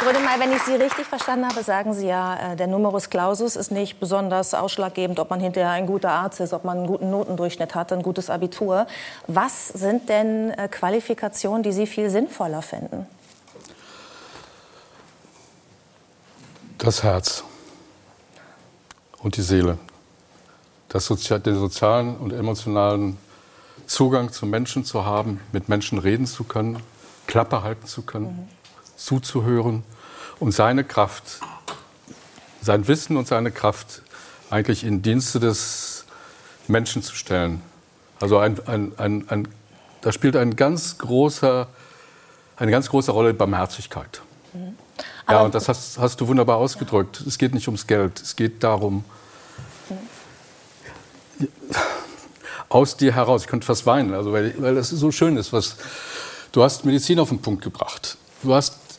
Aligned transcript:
Grönemeyer, 0.00 0.40
wenn 0.40 0.52
ich 0.52 0.62
Sie 0.62 0.72
richtig 0.76 1.06
verstanden 1.06 1.46
habe, 1.46 1.62
sagen 1.62 1.92
Sie 1.92 2.06
ja, 2.06 2.52
äh, 2.52 2.56
der 2.56 2.68
Numerus 2.68 3.10
Clausus 3.10 3.54
ist 3.54 3.70
nicht 3.70 4.00
besonders 4.00 4.54
ausschlaggebend, 4.54 5.20
ob 5.20 5.28
man 5.28 5.40
hinterher 5.40 5.72
ein 5.72 5.86
guter 5.86 6.10
Arzt 6.10 6.40
ist, 6.40 6.54
ob 6.54 6.64
man 6.64 6.78
einen 6.78 6.86
guten 6.86 7.10
Notendurchschnitt 7.10 7.74
hat, 7.74 7.92
ein 7.92 8.02
gutes 8.02 8.30
Abitur. 8.30 8.86
Was 9.26 9.68
sind 9.68 10.08
denn 10.08 10.52
äh, 10.52 10.68
Qualifikationen, 10.68 11.62
die 11.62 11.72
Sie 11.72 11.86
viel 11.86 12.08
sinnvoller 12.08 12.62
finden? 12.62 13.06
Das 16.78 17.02
Herz 17.02 17.44
und 19.18 19.36
die 19.36 19.42
Seele. 19.42 19.76
Das 20.88 21.04
Sozi 21.04 21.38
den 21.40 21.56
sozialen 21.56 22.16
und 22.16 22.32
emotionalen 22.32 23.18
Zugang 23.84 24.32
zu 24.32 24.46
Menschen 24.46 24.86
zu 24.86 25.04
haben, 25.04 25.40
mit 25.52 25.68
Menschen 25.68 25.98
reden 25.98 26.24
zu 26.24 26.44
können, 26.44 26.82
Klappe 27.26 27.62
halten 27.62 27.86
zu 27.86 28.00
können. 28.00 28.48
Mhm 28.48 28.59
zuzuhören 29.00 29.82
und 30.38 30.52
seine 30.52 30.84
Kraft, 30.84 31.40
sein 32.60 32.86
Wissen 32.86 33.16
und 33.16 33.26
seine 33.26 33.50
Kraft 33.50 34.02
eigentlich 34.50 34.84
in 34.84 35.02
Dienste 35.02 35.40
des 35.40 36.04
Menschen 36.68 37.02
zu 37.02 37.14
stellen. 37.14 37.62
Also 38.20 38.38
ein, 38.38 38.58
ein, 38.66 38.92
ein, 38.98 39.28
ein 39.28 39.48
da 40.02 40.12
spielt 40.12 40.36
ein 40.36 40.56
ganz 40.56 40.98
großer, 40.98 41.68
eine 42.56 42.70
ganz 42.70 42.88
große 42.90 43.10
Rolle 43.10 43.34
Barmherzigkeit. 43.34 44.20
Mhm. 44.52 44.76
Ja, 45.28 45.42
und 45.42 45.54
das 45.54 45.68
hast, 45.68 45.98
hast, 45.98 46.20
du 46.20 46.26
wunderbar 46.26 46.56
ausgedrückt. 46.56 47.20
Es 47.20 47.38
geht 47.38 47.54
nicht 47.54 47.68
ums 47.68 47.86
Geld, 47.86 48.20
es 48.20 48.36
geht 48.36 48.62
darum, 48.64 49.04
mhm. 51.38 51.46
aus 52.68 52.96
dir 52.96 53.14
heraus, 53.14 53.42
ich 53.42 53.48
könnte 53.48 53.66
fast 53.66 53.86
weinen, 53.86 54.12
also 54.14 54.32
weil, 54.32 54.54
weil 54.58 54.74
das 54.74 54.90
so 54.90 55.10
schön 55.12 55.36
ist, 55.36 55.52
was 55.52 55.76
du 56.52 56.62
hast 56.62 56.84
Medizin 56.84 57.18
auf 57.20 57.28
den 57.28 57.40
Punkt 57.40 57.62
gebracht. 57.62 58.16
Du 58.42 58.54
hast 58.54 58.89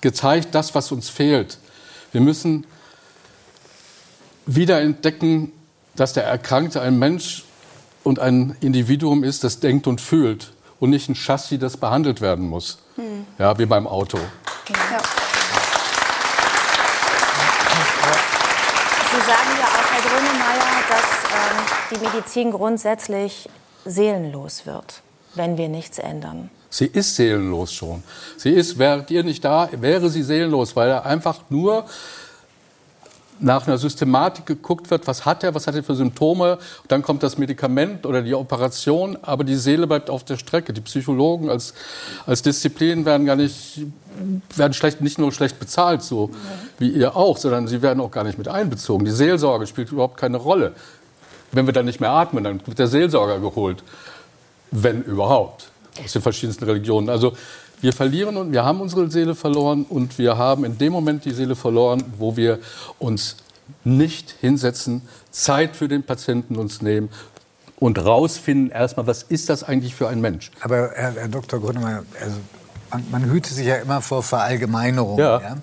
gezeigt, 0.00 0.54
das, 0.54 0.74
was 0.74 0.92
uns 0.92 1.08
fehlt. 1.08 1.58
Wir 2.12 2.20
müssen 2.20 2.66
wieder 4.46 4.80
entdecken, 4.80 5.52
dass 5.96 6.12
der 6.12 6.24
Erkrankte 6.24 6.80
ein 6.80 6.98
Mensch 6.98 7.44
und 8.04 8.18
ein 8.18 8.56
Individuum 8.60 9.24
ist, 9.24 9.44
das 9.44 9.60
denkt 9.60 9.86
und 9.86 10.00
fühlt 10.00 10.52
und 10.80 10.90
nicht 10.90 11.08
ein 11.08 11.14
Chassis, 11.14 11.58
das 11.58 11.76
behandelt 11.76 12.20
werden 12.20 12.48
muss. 12.48 12.78
Hm. 12.96 13.26
Ja, 13.38 13.58
wie 13.58 13.66
beim 13.66 13.86
Auto. 13.86 14.18
Ja. 14.18 14.24
Sie 19.10 19.26
sagen 19.26 19.50
ja 19.58 19.66
auch, 19.66 19.90
Herr 19.90 20.02
Grönemeyer, 20.02 20.78
dass 20.88 21.08
ähm, 21.34 21.56
die 21.90 21.98
Medizin 22.06 22.52
grundsätzlich 22.52 23.48
seelenlos 23.84 24.66
wird, 24.66 25.02
wenn 25.34 25.56
wir 25.56 25.68
nichts 25.68 25.98
ändern. 25.98 26.50
Sie 26.70 26.86
ist 26.86 27.16
seelenlos 27.16 27.72
schon. 27.72 28.02
Sie 28.36 28.50
ist, 28.50 28.78
wäret 28.78 29.10
ihr 29.10 29.24
nicht 29.24 29.44
da, 29.44 29.68
wäre 29.72 30.10
sie 30.10 30.22
seelenlos, 30.22 30.76
weil 30.76 30.90
er 30.90 31.06
einfach 31.06 31.40
nur 31.48 31.86
nach 33.40 33.66
einer 33.66 33.78
Systematik 33.78 34.46
geguckt 34.46 34.90
wird, 34.90 35.06
was 35.06 35.24
hat 35.24 35.44
er, 35.44 35.54
was 35.54 35.66
hat 35.66 35.74
er 35.74 35.82
für 35.82 35.94
Symptome, 35.94 36.58
dann 36.88 37.02
kommt 37.02 37.22
das 37.22 37.38
Medikament 37.38 38.04
oder 38.06 38.22
die 38.22 38.34
Operation, 38.34 39.16
aber 39.22 39.44
die 39.44 39.54
Seele 39.54 39.86
bleibt 39.86 40.10
auf 40.10 40.24
der 40.24 40.36
Strecke. 40.36 40.72
Die 40.72 40.80
Psychologen 40.80 41.48
als, 41.48 41.74
als 42.26 42.42
Disziplin 42.42 43.04
werden 43.04 43.26
gar 43.26 43.36
nicht, 43.36 43.82
werden 44.56 44.72
schlecht, 44.72 45.00
nicht 45.00 45.18
nur 45.18 45.32
schlecht 45.32 45.58
bezahlt, 45.58 46.02
so 46.02 46.30
wie 46.78 46.88
ihr 46.88 47.16
auch, 47.16 47.36
sondern 47.36 47.68
sie 47.68 47.82
werden 47.82 48.00
auch 48.00 48.10
gar 48.10 48.24
nicht 48.24 48.38
mit 48.38 48.48
einbezogen. 48.48 49.04
Die 49.04 49.12
Seelsorge 49.12 49.66
spielt 49.66 49.92
überhaupt 49.92 50.16
keine 50.16 50.38
Rolle. 50.38 50.72
Wenn 51.52 51.66
wir 51.66 51.72
dann 51.72 51.86
nicht 51.86 52.00
mehr 52.00 52.10
atmen, 52.10 52.44
dann 52.44 52.66
wird 52.66 52.78
der 52.78 52.88
Seelsorger 52.88 53.38
geholt, 53.38 53.82
wenn 54.70 55.02
überhaupt 55.02 55.70
aus 56.04 56.12
den 56.12 56.22
verschiedensten 56.22 56.64
Religionen. 56.64 57.08
Also 57.08 57.32
wir 57.80 57.92
verlieren 57.92 58.36
und 58.36 58.52
wir 58.52 58.64
haben 58.64 58.80
unsere 58.80 59.10
Seele 59.10 59.34
verloren 59.34 59.84
und 59.88 60.18
wir 60.18 60.36
haben 60.36 60.64
in 60.64 60.78
dem 60.78 60.92
Moment 60.92 61.24
die 61.24 61.32
Seele 61.32 61.54
verloren, 61.54 62.02
wo 62.18 62.36
wir 62.36 62.58
uns 62.98 63.36
nicht 63.84 64.34
hinsetzen, 64.40 65.02
Zeit 65.30 65.76
für 65.76 65.88
den 65.88 66.02
Patienten 66.02 66.56
uns 66.56 66.82
nehmen 66.82 67.08
und 67.78 67.98
rausfinden 67.98 68.70
erstmal, 68.70 69.06
was 69.06 69.22
ist 69.22 69.48
das 69.48 69.62
eigentlich 69.62 69.94
für 69.94 70.08
ein 70.08 70.20
Mensch. 70.20 70.50
Aber 70.60 70.90
Herr, 70.94 71.12
Herr 71.12 71.28
Dr. 71.28 71.60
Grünemeyer, 71.60 72.02
also 72.20 72.36
man, 72.90 73.04
man 73.10 73.30
hüte 73.30 73.52
sich 73.52 73.66
ja 73.66 73.76
immer 73.76 74.00
vor 74.00 74.22
Verallgemeinerung. 74.22 75.18
Ja. 75.18 75.40
ja. 75.40 75.56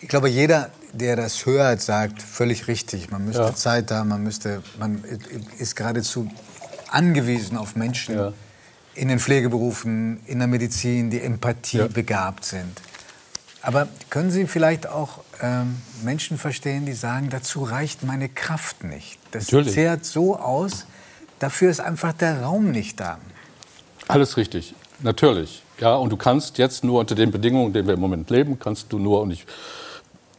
Ich 0.00 0.08
glaube, 0.08 0.28
jeder, 0.28 0.70
der 0.92 1.16
das 1.16 1.44
hört, 1.46 1.80
sagt 1.80 2.22
völlig 2.22 2.66
richtig. 2.68 3.10
Man 3.10 3.24
müsste 3.24 3.42
ja. 3.42 3.54
Zeit 3.54 3.90
haben, 3.90 4.08
man 4.08 4.22
müsste, 4.22 4.62
man 4.78 5.04
ist 5.58 5.76
geradezu 5.76 6.28
angewiesen 6.92 7.56
auf 7.56 7.76
Menschen, 7.76 8.14
ja 8.14 8.32
in 8.94 9.08
den 9.08 9.18
Pflegeberufen, 9.18 10.20
in 10.26 10.38
der 10.38 10.48
Medizin, 10.48 11.10
die 11.10 11.20
Empathie 11.20 11.78
ja. 11.78 11.86
begabt 11.86 12.44
sind. 12.44 12.80
Aber 13.62 13.88
können 14.10 14.30
Sie 14.30 14.46
vielleicht 14.46 14.88
auch 14.88 15.20
ähm, 15.40 15.76
Menschen 16.02 16.36
verstehen, 16.36 16.84
die 16.84 16.94
sagen, 16.94 17.28
dazu 17.30 17.62
reicht 17.62 18.02
meine 18.02 18.28
Kraft 18.28 18.82
nicht. 18.84 19.18
Das 19.30 19.44
Natürlich. 19.44 19.72
zehrt 19.72 20.04
so 20.04 20.36
aus, 20.36 20.86
dafür 21.38 21.70
ist 21.70 21.80
einfach 21.80 22.12
der 22.12 22.42
Raum 22.42 22.70
nicht 22.70 22.98
da. 22.98 23.18
Alles 24.08 24.36
richtig, 24.36 24.74
natürlich. 25.00 25.62
Ja, 25.78 25.94
und 25.94 26.10
du 26.10 26.16
kannst 26.16 26.58
jetzt 26.58 26.84
nur 26.84 27.00
unter 27.00 27.14
den 27.14 27.30
Bedingungen, 27.30 27.68
in 27.68 27.72
denen 27.72 27.86
wir 27.86 27.94
im 27.94 28.00
Moment 28.00 28.28
leben, 28.30 28.58
kannst 28.58 28.92
du 28.92 28.98
nur, 28.98 29.22
und 29.22 29.30
ich 29.30 29.46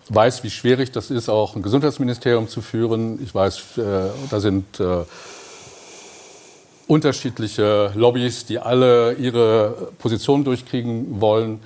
weiß, 0.10 0.44
wie 0.44 0.50
schwierig 0.50 0.92
das 0.92 1.10
ist, 1.10 1.30
auch 1.30 1.56
ein 1.56 1.64
Gesundheitsministerium 1.64 2.50
zu 2.50 2.62
führen. 2.62 3.24
Ich 3.24 3.34
weiß, 3.34 3.78
äh, 3.78 4.10
da 4.30 4.40
sind 4.42 4.82
äh, 4.82 5.06
unterschiedliche 6.88 7.92
Lobbys, 7.96 8.46
die 8.46 8.60
alle 8.60 9.14
ihre 9.14 9.92
Position 10.00 10.44
durchkriegen 10.44 11.22
wollen. 11.22 11.60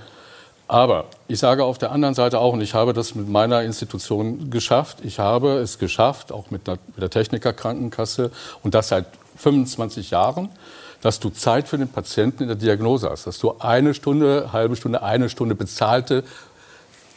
Aber 0.68 1.06
ich 1.28 1.40
sage 1.40 1.64
auf 1.64 1.78
der 1.78 1.92
anderen 1.92 2.14
Seite 2.14 2.40
auch, 2.40 2.54
und 2.54 2.62
ich 2.62 2.74
habe 2.74 2.94
das 2.94 3.16
mit 3.16 3.30
meiner 3.30 3.64
Institution 3.64 4.50
geschafft, 4.50 5.00
ich 5.04 5.18
habe 5.18 5.58
es 5.60 5.80
geschafft, 5.80 6.32
auch 6.32 6.52
mit 6.52 6.68
der, 6.68 6.78
mit 6.88 7.02
der 7.02 7.10
Technikerkrankenkasse 7.10 8.32
und 8.64 8.76
das 8.76 8.90
seit 8.90 9.06
25 9.38 10.12
Jahren, 10.12 10.50
dass 11.02 11.20
du 11.20 11.30
Zeit 11.30 11.68
für 11.68 11.78
den 11.78 11.88
Patienten 11.88 12.44
in 12.44 12.50
der 12.50 12.58
Diagnose 12.58 13.10
hast, 13.10 13.28
dass 13.28 13.40
du 13.40 13.56
eine 13.60 13.94
Stunde, 13.94 14.52
halbe 14.52 14.76
Stunde, 14.76 15.04
eine 15.04 15.30
Stunde 15.30 15.56
bezahlte 15.56 16.24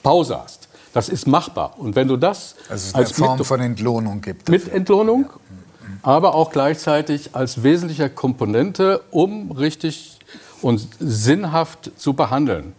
Pause 0.03 0.38
hast. 0.41 0.69
Das 0.93 1.09
ist 1.09 1.27
machbar. 1.27 1.75
Und 1.78 1.97
wenn 1.97 2.09
du 2.09 2.17
das 2.17 2.56
also 2.69 2.88
es 2.88 2.94
als 2.94 3.15
eine 3.15 3.27
Form 3.27 3.38
mit, 3.38 3.47
von 3.47 3.61
Entlohnung 3.61 4.21
gibt. 4.21 4.49
Dafür. 4.49 4.65
Mit 4.65 4.72
Entlohnung, 4.72 5.31
ja 5.31 5.59
aber 6.03 6.34
auch 6.34 6.51
gleichzeitig 6.51 7.34
als 7.34 7.62
wesentliche 7.62 8.11
Komponente, 8.11 9.03
um 9.11 9.51
richtig 9.53 10.19
und 10.62 10.87
sinnhaft 10.99 11.91
zu 11.97 12.15
behandeln. 12.15 12.75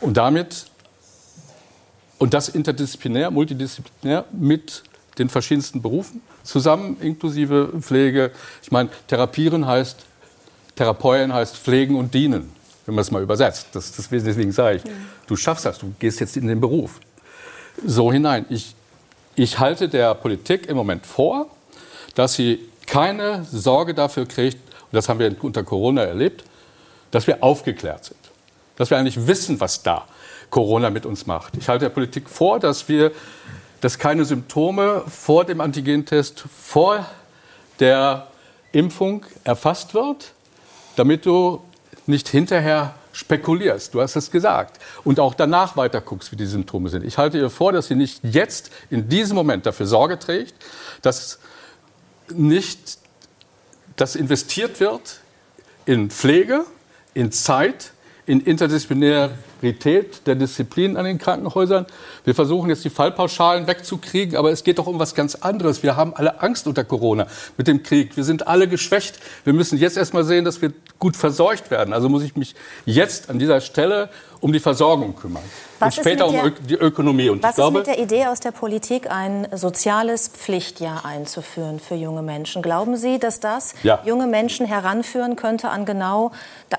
Und 0.00 0.16
damit, 0.16 0.66
und 2.18 2.34
das 2.34 2.48
interdisziplinär, 2.48 3.30
multidisziplinär 3.30 4.24
mit 4.32 4.82
den 5.18 5.28
verschiedensten 5.28 5.82
Berufen 5.82 6.20
zusammen, 6.44 6.96
inklusive 7.00 7.72
Pflege. 7.80 8.30
Ich 8.62 8.70
meine, 8.70 8.88
therapieren 9.06 9.66
heißt, 9.66 10.04
therapeuen 10.76 11.32
heißt 11.32 11.56
pflegen 11.56 11.96
und 11.96 12.14
dienen, 12.14 12.52
wenn 12.86 12.94
man 12.94 13.02
es 13.02 13.10
mal 13.10 13.22
übersetzt. 13.22 13.68
Das, 13.72 13.92
das, 13.92 14.08
deswegen 14.08 14.52
sage 14.52 14.76
ich, 14.76 14.82
du 15.26 15.36
schaffst 15.36 15.64
das, 15.64 15.78
du 15.78 15.92
gehst 15.98 16.20
jetzt 16.20 16.36
in 16.36 16.46
den 16.46 16.60
Beruf. 16.60 17.00
So 17.84 18.12
hinein. 18.12 18.46
Ich, 18.48 18.74
ich 19.34 19.58
halte 19.58 19.88
der 19.88 20.14
Politik 20.14 20.66
im 20.66 20.76
Moment 20.76 21.04
vor, 21.04 21.48
dass 22.14 22.34
sie 22.34 22.68
keine 22.86 23.44
Sorge 23.44 23.94
dafür 23.94 24.26
kriegt, 24.26 24.56
und 24.56 24.96
das 24.96 25.08
haben 25.08 25.18
wir 25.18 25.34
unter 25.42 25.62
Corona 25.62 26.02
erlebt, 26.02 26.44
dass 27.10 27.26
wir 27.26 27.42
aufgeklärt 27.42 28.04
sind. 28.06 28.18
Dass 28.76 28.90
wir 28.90 28.98
eigentlich 28.98 29.26
wissen, 29.26 29.60
was 29.60 29.82
da 29.82 30.06
Corona 30.50 30.90
mit 30.90 31.04
uns 31.04 31.26
macht. 31.26 31.56
Ich 31.56 31.68
halte 31.68 31.86
der 31.86 31.90
Politik 31.90 32.28
vor, 32.28 32.58
dass 32.58 32.88
wir, 32.88 33.12
dass 33.80 33.98
keine 33.98 34.24
Symptome 34.24 35.02
vor 35.06 35.44
dem 35.44 35.60
Antigentest, 35.60 36.40
vor 36.40 37.06
der 37.80 38.28
Impfung 38.72 39.24
erfasst 39.44 39.94
wird, 39.94 40.32
damit 40.96 41.26
du 41.26 41.62
nicht 42.06 42.28
hinterher 42.28 42.94
spekulierst. 43.12 43.94
Du 43.94 44.00
hast 44.00 44.16
es 44.16 44.30
gesagt. 44.30 44.80
Und 45.04 45.20
auch 45.20 45.34
danach 45.34 45.76
weiter 45.76 46.00
guckst, 46.00 46.32
wie 46.32 46.36
die 46.36 46.46
Symptome 46.46 46.88
sind. 46.88 47.04
Ich 47.04 47.18
halte 47.18 47.38
ihr 47.38 47.50
vor, 47.50 47.72
dass 47.72 47.88
sie 47.88 47.94
nicht 47.94 48.20
jetzt 48.22 48.70
in 48.90 49.08
diesem 49.08 49.34
Moment 49.34 49.66
dafür 49.66 49.86
Sorge 49.86 50.18
trägt, 50.18 50.54
dass 51.02 51.38
nicht, 52.32 52.98
dass 53.96 54.16
investiert 54.16 54.80
wird 54.80 55.20
in 55.86 56.10
Pflege, 56.10 56.64
in 57.14 57.32
Zeit, 57.32 57.92
in 58.26 58.40
Interdisziplinarität 59.62 60.26
der 60.26 60.34
Disziplinen 60.34 60.96
an 60.96 61.04
den 61.04 61.18
Krankenhäusern. 61.18 61.86
Wir 62.24 62.34
versuchen 62.34 62.70
jetzt 62.70 62.84
die 62.84 62.90
Fallpauschalen 62.90 63.66
wegzukriegen, 63.66 64.36
aber 64.36 64.50
es 64.50 64.64
geht 64.64 64.78
doch 64.78 64.86
um 64.86 64.98
was 64.98 65.14
ganz 65.14 65.34
anderes. 65.34 65.82
Wir 65.82 65.96
haben 65.96 66.14
alle 66.14 66.40
Angst 66.42 66.66
unter 66.66 66.84
Corona 66.84 67.26
mit 67.56 67.66
dem 67.66 67.82
Krieg. 67.82 68.16
Wir 68.16 68.24
sind 68.24 68.46
alle 68.46 68.68
geschwächt. 68.68 69.18
Wir 69.44 69.52
müssen 69.52 69.78
jetzt 69.78 69.96
erst 69.96 70.14
mal 70.14 70.24
sehen, 70.24 70.44
dass 70.44 70.62
wir 70.62 70.72
gut 70.98 71.16
versorgt 71.16 71.70
werden. 71.70 71.94
Also 71.94 72.08
muss 72.08 72.22
ich 72.22 72.36
mich 72.36 72.54
jetzt 72.84 73.30
an 73.30 73.38
dieser 73.38 73.60
Stelle 73.60 74.10
um 74.40 74.52
die 74.52 74.60
Versorgung 74.60 75.16
kümmern. 75.16 75.42
Was 75.80 75.96
und 75.96 76.04
später 76.04 76.30
der, 76.30 76.44
um 76.44 76.52
die 76.66 76.74
Ökonomie. 76.74 77.28
Und 77.28 77.42
was 77.42 77.56
glaube, 77.56 77.80
ist 77.80 77.86
mit 77.88 77.96
der 77.96 78.02
Idee 78.02 78.26
aus 78.26 78.40
der 78.40 78.52
Politik, 78.52 79.10
ein 79.10 79.48
soziales 79.52 80.28
Pflichtjahr 80.28 81.04
einzuführen 81.04 81.80
für 81.80 81.94
junge 81.94 82.22
Menschen? 82.22 82.62
Glauben 82.62 82.96
Sie, 82.96 83.18
dass 83.18 83.40
das 83.40 83.74
ja. 83.82 84.00
junge 84.04 84.26
Menschen 84.26 84.66
heranführen 84.66 85.34
könnte 85.34 85.70
an 85.70 85.84
genau 85.84 86.32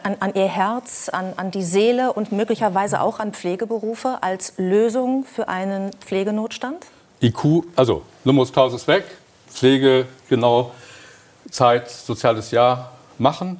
an, 0.03 0.17
an 0.19 0.33
ihr 0.35 0.47
Herz, 0.47 1.09
an, 1.09 1.33
an 1.35 1.51
die 1.51 1.63
Seele 1.63 2.13
und 2.13 2.31
möglicherweise 2.31 2.68
möglicherweise 2.69 3.01
auch 3.01 3.19
an 3.19 3.33
Pflegeberufe 3.33 4.19
als 4.21 4.53
Lösung 4.57 5.25
für 5.25 5.47
einen 5.47 5.91
Pflegenotstand? 5.93 6.85
IQ, 7.21 7.63
also 7.75 8.03
Numerus 8.23 8.53
Clausus 8.53 8.87
weg, 8.87 9.05
Pflege 9.49 10.05
genau 10.29 10.71
Zeit, 11.49 11.89
soziales 11.89 12.51
Jahr 12.51 12.91
machen 13.17 13.59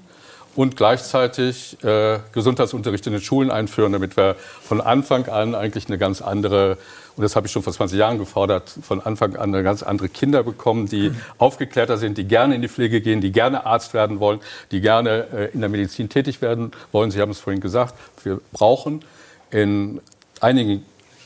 und 0.59 0.75
gleichzeitig 0.75 1.81
äh, 1.85 2.19
Gesundheitsunterricht 2.33 3.07
in 3.07 3.13
den 3.13 3.21
Schulen 3.21 3.49
einführen, 3.49 3.93
damit 3.93 4.17
wir 4.17 4.35
von 4.61 4.81
Anfang 4.81 5.29
an 5.29 5.55
eigentlich 5.55 5.87
eine 5.87 5.97
ganz 5.97 6.21
andere, 6.21 6.77
und 7.15 7.23
das 7.23 7.37
habe 7.37 7.47
ich 7.47 7.53
schon 7.53 7.63
vor 7.63 7.71
20 7.71 7.97
Jahren 7.97 8.17
gefordert, 8.17 8.69
von 8.81 8.99
Anfang 8.99 9.37
an 9.37 9.55
eine 9.55 9.63
ganz 9.63 9.83
andere 9.83 10.09
Kinder 10.09 10.43
bekommen, 10.43 10.87
die 10.87 11.11
mhm. 11.11 11.21
aufgeklärter 11.37 11.97
sind, 11.97 12.17
die 12.17 12.25
gerne 12.25 12.55
in 12.55 12.61
die 12.61 12.67
Pflege 12.67 12.99
gehen, 12.99 13.21
die 13.21 13.31
gerne 13.31 13.65
Arzt 13.65 13.93
werden 13.93 14.19
wollen, 14.19 14.41
die 14.71 14.81
gerne 14.81 15.27
äh, 15.33 15.53
in 15.53 15.61
der 15.61 15.69
Medizin 15.69 16.09
tätig 16.09 16.41
werden 16.41 16.73
wollen. 16.91 17.09
Sie 17.09 17.21
haben 17.21 17.31
es 17.31 17.39
vorhin 17.39 17.61
gesagt, 17.61 17.93
wir 18.25 18.41
brauchen 18.51 19.05
in 19.51 20.01
einigen 20.41 20.83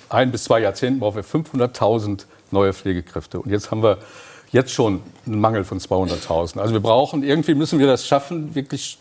ein 0.10 0.30
bis 0.30 0.44
zwei 0.44 0.60
Jahrzehnten 0.60 1.00
brauchen 1.00 1.16
wir 1.16 1.24
500.000 1.24 2.26
neue 2.52 2.72
Pflegekräfte. 2.72 3.40
Und 3.40 3.50
jetzt 3.50 3.72
haben 3.72 3.82
wir 3.82 3.98
jetzt 4.54 4.72
schon 4.72 5.02
einen 5.26 5.42
Mangel 5.42 5.66
von 5.66 5.80
200.000. 5.80 6.60
Also 6.60 6.74
wir 6.74 6.80
brauchen, 6.80 7.24
irgendwie 7.24 7.56
müssen 7.56 7.80
wir 7.80 7.88
das 7.88 8.08
schaffen, 8.08 8.56
wirklich 8.56 8.98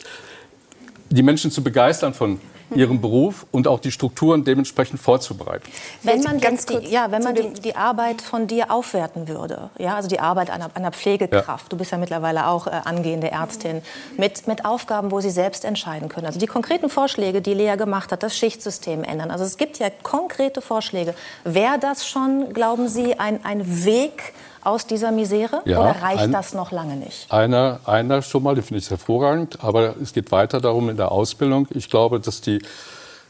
die 1.10 1.22
Menschen 1.22 1.50
zu 1.50 1.62
begeistern 1.62 2.14
von 2.14 2.40
ihrem 2.74 3.02
Beruf 3.02 3.46
und 3.50 3.68
auch 3.68 3.80
die 3.80 3.92
Strukturen 3.92 4.44
dementsprechend 4.44 4.98
vorzubereiten. 4.98 5.70
Wenn 6.02 6.22
man 6.22 6.38
jetzt 6.38 6.70
die, 6.70 6.88
ja, 6.88 7.10
wenn 7.10 7.22
man 7.22 7.34
die, 7.34 7.52
die, 7.60 7.76
Arbeit 7.76 8.22
von 8.22 8.46
dir 8.46 8.70
aufwerten 8.70 9.28
würde, 9.28 9.68
ja, 9.78 9.94
also 9.94 10.08
die 10.08 10.20
Arbeit 10.20 10.48
einer, 10.48 10.70
einer 10.74 10.90
Pflegekraft, 10.90 11.64
ja. 11.64 11.68
du 11.68 11.76
bist 11.76 11.92
ja 11.92 11.98
mittlerweile 11.98 12.46
auch 12.46 12.66
äh, 12.66 12.70
angehende 12.70 13.30
Ärztin, 13.30 13.82
mit, 14.16 14.46
mit 14.46 14.64
Aufgaben, 14.64 15.10
wo 15.10 15.20
sie 15.20 15.30
selbst 15.30 15.66
entscheiden 15.66 16.08
können. 16.08 16.26
Also 16.26 16.38
die 16.38 16.46
konkreten 16.46 16.88
Vorschläge, 16.88 17.42
die 17.42 17.54
Lea 17.54 17.76
gemacht 17.76 18.12
hat, 18.12 18.22
das 18.22 18.36
Schichtsystem 18.36 19.04
ändern. 19.04 19.30
Also 19.30 19.44
es 19.44 19.56
gibt 19.56 19.78
ja 19.78 19.88
konkrete 20.02 20.60
Vorschläge. 20.60 21.14
Wäre 21.44 21.78
das 21.78 22.06
schon, 22.06 22.52
glauben 22.52 22.88
Sie, 22.88 23.18
ein, 23.18 23.44
ein 23.44 23.84
Weg, 23.84 24.32
aus 24.64 24.86
dieser 24.86 25.12
Misere? 25.12 25.62
Ja, 25.64 25.80
oder 25.80 26.02
reicht 26.02 26.24
ein, 26.24 26.32
das 26.32 26.54
noch 26.54 26.72
lange 26.72 26.96
nicht? 26.96 27.30
Einer, 27.32 27.80
einer 27.84 28.22
schon 28.22 28.42
mal, 28.42 28.54
den 28.54 28.64
finde 28.64 28.80
ich 28.80 28.90
hervorragend. 28.90 29.62
Aber 29.62 29.94
es 30.00 30.12
geht 30.12 30.30
weiter 30.32 30.60
darum 30.60 30.88
in 30.88 30.96
der 30.96 31.12
Ausbildung. 31.12 31.68
Ich 31.70 31.90
glaube, 31.90 32.20
dass 32.20 32.40
die 32.40 32.62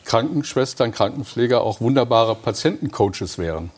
Krankenschwestern, 0.05 0.93
Krankenpfleger 0.93 1.63
auch 1.63 1.81
wunderbare 1.81 2.35
Patientencoaches 2.35 3.39
wären. 3.39 3.71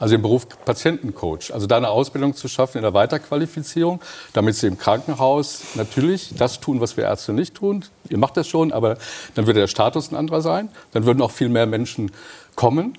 Also 0.00 0.14
im 0.14 0.22
Beruf 0.22 0.46
Patientencoach. 0.64 1.52
Also 1.52 1.66
da 1.66 1.76
eine 1.76 1.88
Ausbildung 1.88 2.34
zu 2.34 2.46
schaffen 2.46 2.78
in 2.78 2.82
der 2.82 2.94
Weiterqualifizierung, 2.94 4.00
damit 4.32 4.54
sie 4.54 4.68
im 4.68 4.78
Krankenhaus 4.78 5.62
natürlich 5.74 6.34
das 6.36 6.60
tun, 6.60 6.80
was 6.80 6.96
wir 6.96 7.04
Ärzte 7.04 7.32
nicht 7.32 7.54
tun. 7.54 7.84
Ihr 8.08 8.18
macht 8.18 8.36
das 8.36 8.46
schon, 8.46 8.72
aber 8.72 8.96
dann 9.34 9.46
würde 9.46 9.60
der 9.60 9.66
Status 9.66 10.12
ein 10.12 10.16
anderer 10.16 10.40
sein. 10.40 10.68
Dann 10.92 11.04
würden 11.04 11.20
auch 11.20 11.32
viel 11.32 11.48
mehr 11.48 11.66
Menschen 11.66 12.12
kommen 12.54 12.96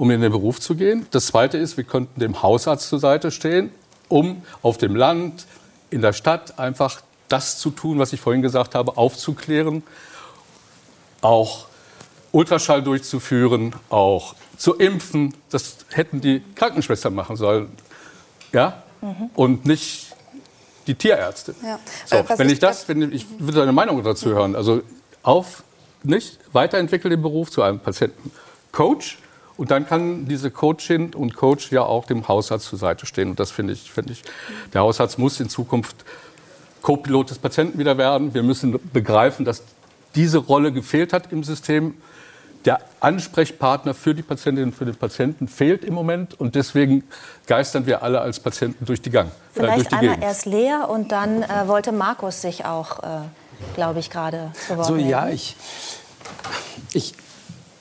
um 0.00 0.10
in 0.10 0.22
den 0.22 0.32
Beruf 0.32 0.60
zu 0.60 0.76
gehen. 0.76 1.06
Das 1.10 1.26
Zweite 1.26 1.58
ist, 1.58 1.76
wir 1.76 1.84
könnten 1.84 2.20
dem 2.20 2.42
Hausarzt 2.42 2.88
zur 2.88 2.98
Seite 2.98 3.30
stehen, 3.30 3.70
um 4.08 4.42
auf 4.62 4.78
dem 4.78 4.96
Land, 4.96 5.44
in 5.90 6.00
der 6.00 6.14
Stadt 6.14 6.58
einfach 6.58 7.02
das 7.28 7.58
zu 7.58 7.68
tun, 7.68 7.98
was 7.98 8.14
ich 8.14 8.20
vorhin 8.22 8.40
gesagt 8.40 8.74
habe, 8.74 8.96
aufzuklären, 8.96 9.82
auch 11.20 11.66
Ultraschall 12.32 12.82
durchzuführen, 12.82 13.74
auch 13.90 14.34
zu 14.56 14.76
impfen. 14.76 15.34
Das 15.50 15.76
hätten 15.90 16.22
die 16.22 16.42
Krankenschwestern 16.54 17.14
machen 17.14 17.36
sollen. 17.36 17.68
Ja? 18.52 18.82
Mhm. 19.02 19.28
Und 19.34 19.66
nicht 19.66 20.16
die 20.86 20.94
Tierärzte. 20.94 21.54
Ja. 21.62 21.78
So, 22.06 22.16
äh, 22.16 22.38
wenn 22.38 22.48
ich 22.48 22.58
das, 22.58 22.88
wenn 22.88 23.12
ich 23.12 23.26
würde 23.38 23.64
eine 23.64 23.72
Meinung 23.72 24.02
dazu 24.02 24.30
hören. 24.30 24.56
Also 24.56 24.80
auf, 25.22 25.62
nicht 26.02 26.38
weiterentwickeln 26.54 27.10
den 27.10 27.20
Beruf 27.20 27.50
zu 27.50 27.60
einem 27.60 27.80
Patientencoach 27.80 29.18
und 29.60 29.70
dann 29.70 29.86
kann 29.86 30.24
diese 30.26 30.50
Coachin 30.50 31.14
und 31.14 31.36
Coach 31.36 31.70
ja 31.70 31.82
auch 31.82 32.06
dem 32.06 32.26
Hausarzt 32.26 32.64
zur 32.64 32.78
Seite 32.78 33.04
stehen. 33.04 33.28
Und 33.28 33.40
das 33.40 33.50
finde 33.50 33.74
ich, 33.74 33.92
finde 33.92 34.14
ich, 34.14 34.22
der 34.72 34.80
Hausarzt 34.80 35.18
muss 35.18 35.38
in 35.38 35.50
Zukunft 35.50 35.96
Co-Pilot 36.80 37.28
des 37.28 37.38
Patienten 37.38 37.78
wieder 37.78 37.98
werden. 37.98 38.32
Wir 38.32 38.42
müssen 38.42 38.80
begreifen, 38.90 39.44
dass 39.44 39.62
diese 40.14 40.38
Rolle 40.38 40.72
gefehlt 40.72 41.12
hat 41.12 41.30
im 41.30 41.44
System. 41.44 41.92
Der 42.64 42.80
Ansprechpartner 43.00 43.92
für 43.92 44.14
die 44.14 44.22
Patientinnen 44.22 44.70
und 44.70 44.74
für 44.74 44.86
den 44.86 44.96
Patienten 44.96 45.46
fehlt 45.46 45.84
im 45.84 45.92
Moment 45.92 46.40
und 46.40 46.54
deswegen 46.54 47.04
geistern 47.46 47.84
wir 47.84 48.02
alle 48.02 48.22
als 48.22 48.40
Patienten 48.40 48.86
durch 48.86 49.02
die 49.02 49.10
Gang. 49.10 49.28
Äh, 49.28 49.30
Vielleicht 49.52 49.76
durch 49.76 49.88
die 49.88 49.94
einmal 49.94 50.14
Gegend. 50.14 50.24
erst 50.24 50.46
Lea 50.46 50.86
und 50.88 51.12
dann 51.12 51.42
äh, 51.42 51.68
wollte 51.68 51.92
Markus 51.92 52.40
sich 52.40 52.64
auch, 52.64 53.00
äh, 53.00 53.04
glaube 53.74 54.00
ich, 54.00 54.08
gerade 54.08 54.52
zu 54.66 54.78
Wort 54.78 54.86
So, 54.86 54.96
ja, 54.96 55.28
ich, 55.28 55.54
ich, 56.94 57.12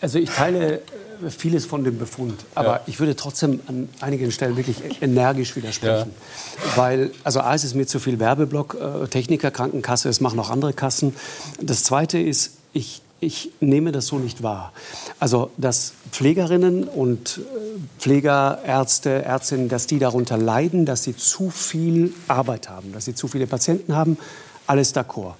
also 0.02 0.20
ich 0.20 0.30
teile 0.30 0.82
vieles 1.30 1.66
von 1.66 1.84
dem 1.84 1.98
Befund. 1.98 2.46
Aber 2.56 2.70
ja. 2.70 2.82
ich 2.88 3.00
würde 3.00 3.16
trotzdem 3.16 3.60
an 3.68 3.90
einigen 4.00 4.32
Stellen 4.32 4.58
wirklich 4.58 5.02
energisch 5.02 5.56
widersprechen. 5.56 6.12
Ja. 6.12 6.78
Weil, 6.78 7.12
also 7.24 7.42
A, 7.42 7.54
ist 7.54 7.64
es 7.64 7.74
mir 7.74 7.88
zu 7.88 8.00
viel 8.00 8.20
Werbeblock, 8.20 8.78
äh, 9.04 9.08
Techniker, 9.08 9.52
Krankenkasse, 9.52 10.10
es 10.10 10.22
machen 10.22 10.40
auch 10.40 10.50
andere 10.50 10.74
Kassen. 10.74 11.16
Das 11.62 11.84
Zweite 11.84 12.20
ist, 12.20 12.54
ich, 12.74 13.02
ich 13.20 13.52
nehme 13.60 13.92
das 13.92 14.08
so 14.08 14.18
nicht 14.18 14.44
wahr. 14.44 14.72
Also, 15.20 15.52
dass 15.58 15.94
Pflegerinnen 16.12 16.86
und 16.86 17.40
äh, 17.40 17.80
Pfleger, 18.00 18.60
Ärzte, 18.66 19.24
Ärztinnen, 19.24 19.70
dass 19.70 19.88
die 19.88 20.00
darunter 20.00 20.38
leiden, 20.38 20.86
dass 20.86 21.04
sie 21.04 21.16
zu 21.16 21.50
viel 21.50 22.14
Arbeit 22.28 22.70
haben, 22.70 22.94
dass 22.94 23.06
sie 23.06 23.16
zu 23.16 23.28
viele 23.28 23.48
Patienten 23.48 23.96
haben, 23.96 24.18
alles 24.68 24.96
d'accord 24.96 25.34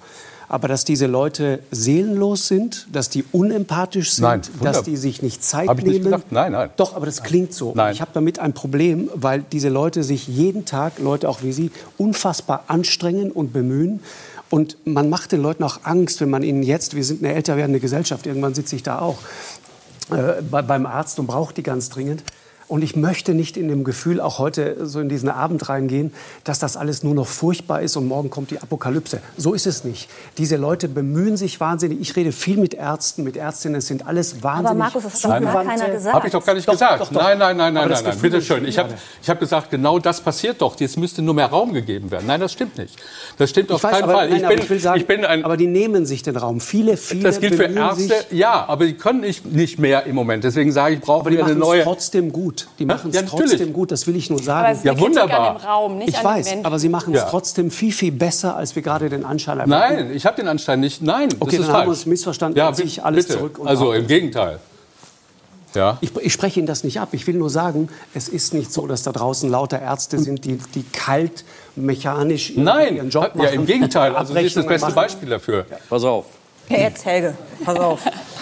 aber 0.50 0.66
dass 0.66 0.84
diese 0.84 1.06
Leute 1.06 1.60
seelenlos 1.70 2.48
sind, 2.48 2.88
dass 2.92 3.08
die 3.08 3.24
unempathisch 3.30 4.10
sind, 4.10 4.24
nein, 4.24 4.42
dass 4.60 4.82
die 4.82 4.96
sich 4.96 5.22
nicht 5.22 5.44
Zeit 5.44 5.68
Hab 5.68 5.78
ich 5.78 5.84
nehmen. 5.84 5.94
Nicht 5.98 6.04
gedacht? 6.06 6.24
Nein, 6.30 6.50
nein. 6.50 6.70
Doch, 6.76 6.96
aber 6.96 7.06
das 7.06 7.22
klingt 7.22 7.54
so. 7.54 7.72
Nein. 7.76 7.94
Ich 7.94 8.00
habe 8.00 8.10
damit 8.12 8.40
ein 8.40 8.52
Problem, 8.52 9.08
weil 9.14 9.44
diese 9.52 9.68
Leute 9.68 10.02
sich 10.02 10.26
jeden 10.26 10.64
Tag, 10.64 10.98
Leute 10.98 11.28
auch 11.28 11.44
wie 11.44 11.52
Sie, 11.52 11.70
unfassbar 11.98 12.64
anstrengen 12.66 13.30
und 13.30 13.52
bemühen. 13.52 14.00
Und 14.50 14.76
man 14.84 15.08
macht 15.08 15.30
den 15.30 15.40
Leuten 15.40 15.62
auch 15.62 15.84
Angst, 15.84 16.20
wenn 16.20 16.30
man 16.30 16.42
ihnen 16.42 16.64
jetzt, 16.64 16.96
wir 16.96 17.04
sind 17.04 17.22
eine 17.22 17.32
älter 17.32 17.56
werdende 17.56 17.78
Gesellschaft, 17.78 18.26
irgendwann 18.26 18.54
sitze 18.54 18.74
ich 18.74 18.82
da 18.82 18.98
auch 18.98 19.18
äh, 20.10 20.42
beim 20.42 20.84
Arzt 20.84 21.20
und 21.20 21.28
brauche 21.28 21.54
die 21.54 21.62
ganz 21.62 21.90
dringend. 21.90 22.24
Und 22.70 22.84
ich 22.84 22.94
möchte 22.94 23.34
nicht 23.34 23.56
in 23.56 23.66
dem 23.66 23.82
Gefühl 23.82 24.20
auch 24.20 24.38
heute 24.38 24.86
so 24.86 25.00
in 25.00 25.08
diesen 25.08 25.28
Abend 25.28 25.68
reingehen, 25.68 26.12
dass 26.44 26.60
das 26.60 26.76
alles 26.76 27.02
nur 27.02 27.16
noch 27.16 27.26
furchtbar 27.26 27.82
ist 27.82 27.96
und 27.96 28.06
morgen 28.06 28.30
kommt 28.30 28.52
die 28.52 28.62
Apokalypse. 28.62 29.20
So 29.36 29.54
ist 29.54 29.66
es 29.66 29.82
nicht. 29.82 30.08
Diese 30.38 30.54
Leute 30.56 30.86
bemühen 30.86 31.36
sich 31.36 31.58
wahnsinnig. 31.58 32.00
Ich 32.00 32.14
rede 32.14 32.30
viel 32.30 32.58
mit 32.58 32.74
Ärzten, 32.74 33.24
mit 33.24 33.36
Ärztinnen. 33.36 33.78
Es 33.78 33.88
sind 33.88 34.06
alles 34.06 34.44
wahnsinnig 34.44 34.70
Aber 34.70 34.78
Markus, 34.78 35.02
das 35.02 35.24
hat 35.24 35.42
doch 35.42 35.52
keiner 35.52 35.90
gesagt. 35.90 36.14
Habe 36.14 36.26
ich 36.28 36.32
doch 36.32 36.46
gar 36.46 36.54
nicht 36.54 36.68
doch, 36.68 36.74
gesagt. 36.74 37.00
Doch, 37.00 37.08
doch. 37.08 37.20
Nein, 37.20 37.38
nein, 37.38 37.56
nein, 37.56 37.74
nein, 37.74 37.88
nein, 37.90 38.04
nein. 38.04 38.18
Bitte 38.22 38.40
schön. 38.40 38.64
Ich 38.64 38.78
habe 38.78 38.94
ich 39.20 39.28
hab 39.28 39.40
gesagt, 39.40 39.72
genau 39.72 39.98
das 39.98 40.20
passiert 40.20 40.62
doch. 40.62 40.78
Jetzt 40.78 40.96
müsste 40.96 41.22
nur 41.22 41.34
mehr 41.34 41.46
Raum 41.46 41.72
gegeben 41.72 42.12
werden. 42.12 42.28
Nein, 42.28 42.38
das 42.38 42.52
stimmt 42.52 42.78
nicht. 42.78 42.94
Das 43.36 43.50
stimmt 43.50 43.72
auf 43.72 43.82
weiß, 43.82 43.90
keinen 43.90 44.04
aber, 44.04 44.12
Fall. 44.12 44.28
Nein, 44.28 44.42
ich, 44.42 44.48
bin, 44.48 44.58
ich, 44.60 44.70
will 44.70 44.78
sagen, 44.78 45.00
ich 45.00 45.08
bin 45.08 45.24
ein, 45.24 45.44
aber 45.44 45.56
die 45.56 45.66
nehmen 45.66 46.06
sich 46.06 46.22
den 46.22 46.36
Raum. 46.36 46.60
Viele, 46.60 46.96
viele 46.96 47.24
Das 47.24 47.40
gilt 47.40 47.56
für 47.56 47.64
Ärzte, 47.64 48.14
ja, 48.30 48.64
aber 48.68 48.86
die 48.86 48.94
können 48.94 49.22
nicht, 49.22 49.44
nicht 49.44 49.80
mehr 49.80 50.06
im 50.06 50.14
Moment. 50.14 50.44
Deswegen 50.44 50.70
sage 50.70 50.94
ich, 50.94 51.00
brauchen 51.00 51.32
wir 51.32 51.44
eine 51.44 51.56
neue. 51.56 51.82
trotzdem 51.82 52.30
gut. 52.30 52.59
Die 52.78 52.84
machen 52.84 53.10
es 53.10 53.16
ja, 53.16 53.22
trotzdem 53.22 53.72
gut, 53.72 53.90
das 53.90 54.06
will 54.06 54.16
ich 54.16 54.30
nur 54.30 54.42
sagen. 54.42 54.78
ja, 54.82 54.98
wunderbar. 54.98 55.62
Raum, 55.64 56.00
ich 56.00 56.22
weiß, 56.22 56.64
aber 56.64 56.78
Sie 56.78 56.88
machen 56.88 57.14
es 57.14 57.20
ja. 57.20 57.28
trotzdem 57.28 57.70
viel, 57.70 57.92
viel 57.92 58.12
besser, 58.12 58.56
als 58.56 58.74
wir 58.74 58.82
gerade 58.82 59.08
den 59.08 59.24
Anschein 59.24 59.60
haben. 59.60 59.70
Nein, 59.70 60.10
ich 60.14 60.26
habe 60.26 60.36
den 60.36 60.48
Anschein 60.48 60.80
nicht. 60.80 61.02
Nein, 61.02 61.28
okay, 61.40 61.58
das 61.58 61.66
dann 61.66 61.76
haben 61.76 61.86
wir 61.86 61.90
uns 61.90 62.06
missverstanden. 62.06 62.58
Ja, 62.58 62.72
ziehe 62.72 62.86
ich 62.86 63.04
alles 63.04 63.26
bitte. 63.26 63.38
zurück. 63.38 63.60
also 63.64 63.92
im 63.92 64.06
Gegenteil. 64.06 64.58
Ja. 65.74 65.98
Ich, 66.00 66.14
ich, 66.16 66.32
spreche 66.32 66.58
Ihnen 66.58 66.66
das 66.66 66.84
nicht 66.84 67.00
ab. 67.00 67.10
Ich 67.12 67.26
will 67.26 67.36
nur 67.36 67.50
sagen, 67.50 67.88
es 68.14 68.28
ist 68.28 68.54
nicht 68.54 68.72
so, 68.72 68.86
dass 68.86 69.02
da 69.02 69.12
draußen 69.12 69.48
lauter 69.48 69.80
Ärzte 69.80 70.18
sind, 70.18 70.44
die, 70.44 70.58
die 70.74 70.82
kalt, 70.82 71.44
mechanisch 71.76 72.54
Nein, 72.56 72.96
ihren 72.96 73.10
Job 73.10 73.34
machen. 73.34 73.46
Ja, 73.46 73.50
im 73.50 73.66
Gegenteil. 73.66 74.16
Also 74.16 74.34
das 74.34 74.44
ist 74.44 74.56
das 74.56 74.66
beste 74.66 74.90
Beispiel 74.92 75.28
dafür. 75.28 75.66
Ja. 75.70 75.76
Pass 75.88 76.04
auf. 76.04 76.26
Jetzt, 76.68 77.04
Helge, 77.04 77.34
pass 77.64 77.78
auf. 77.78 78.00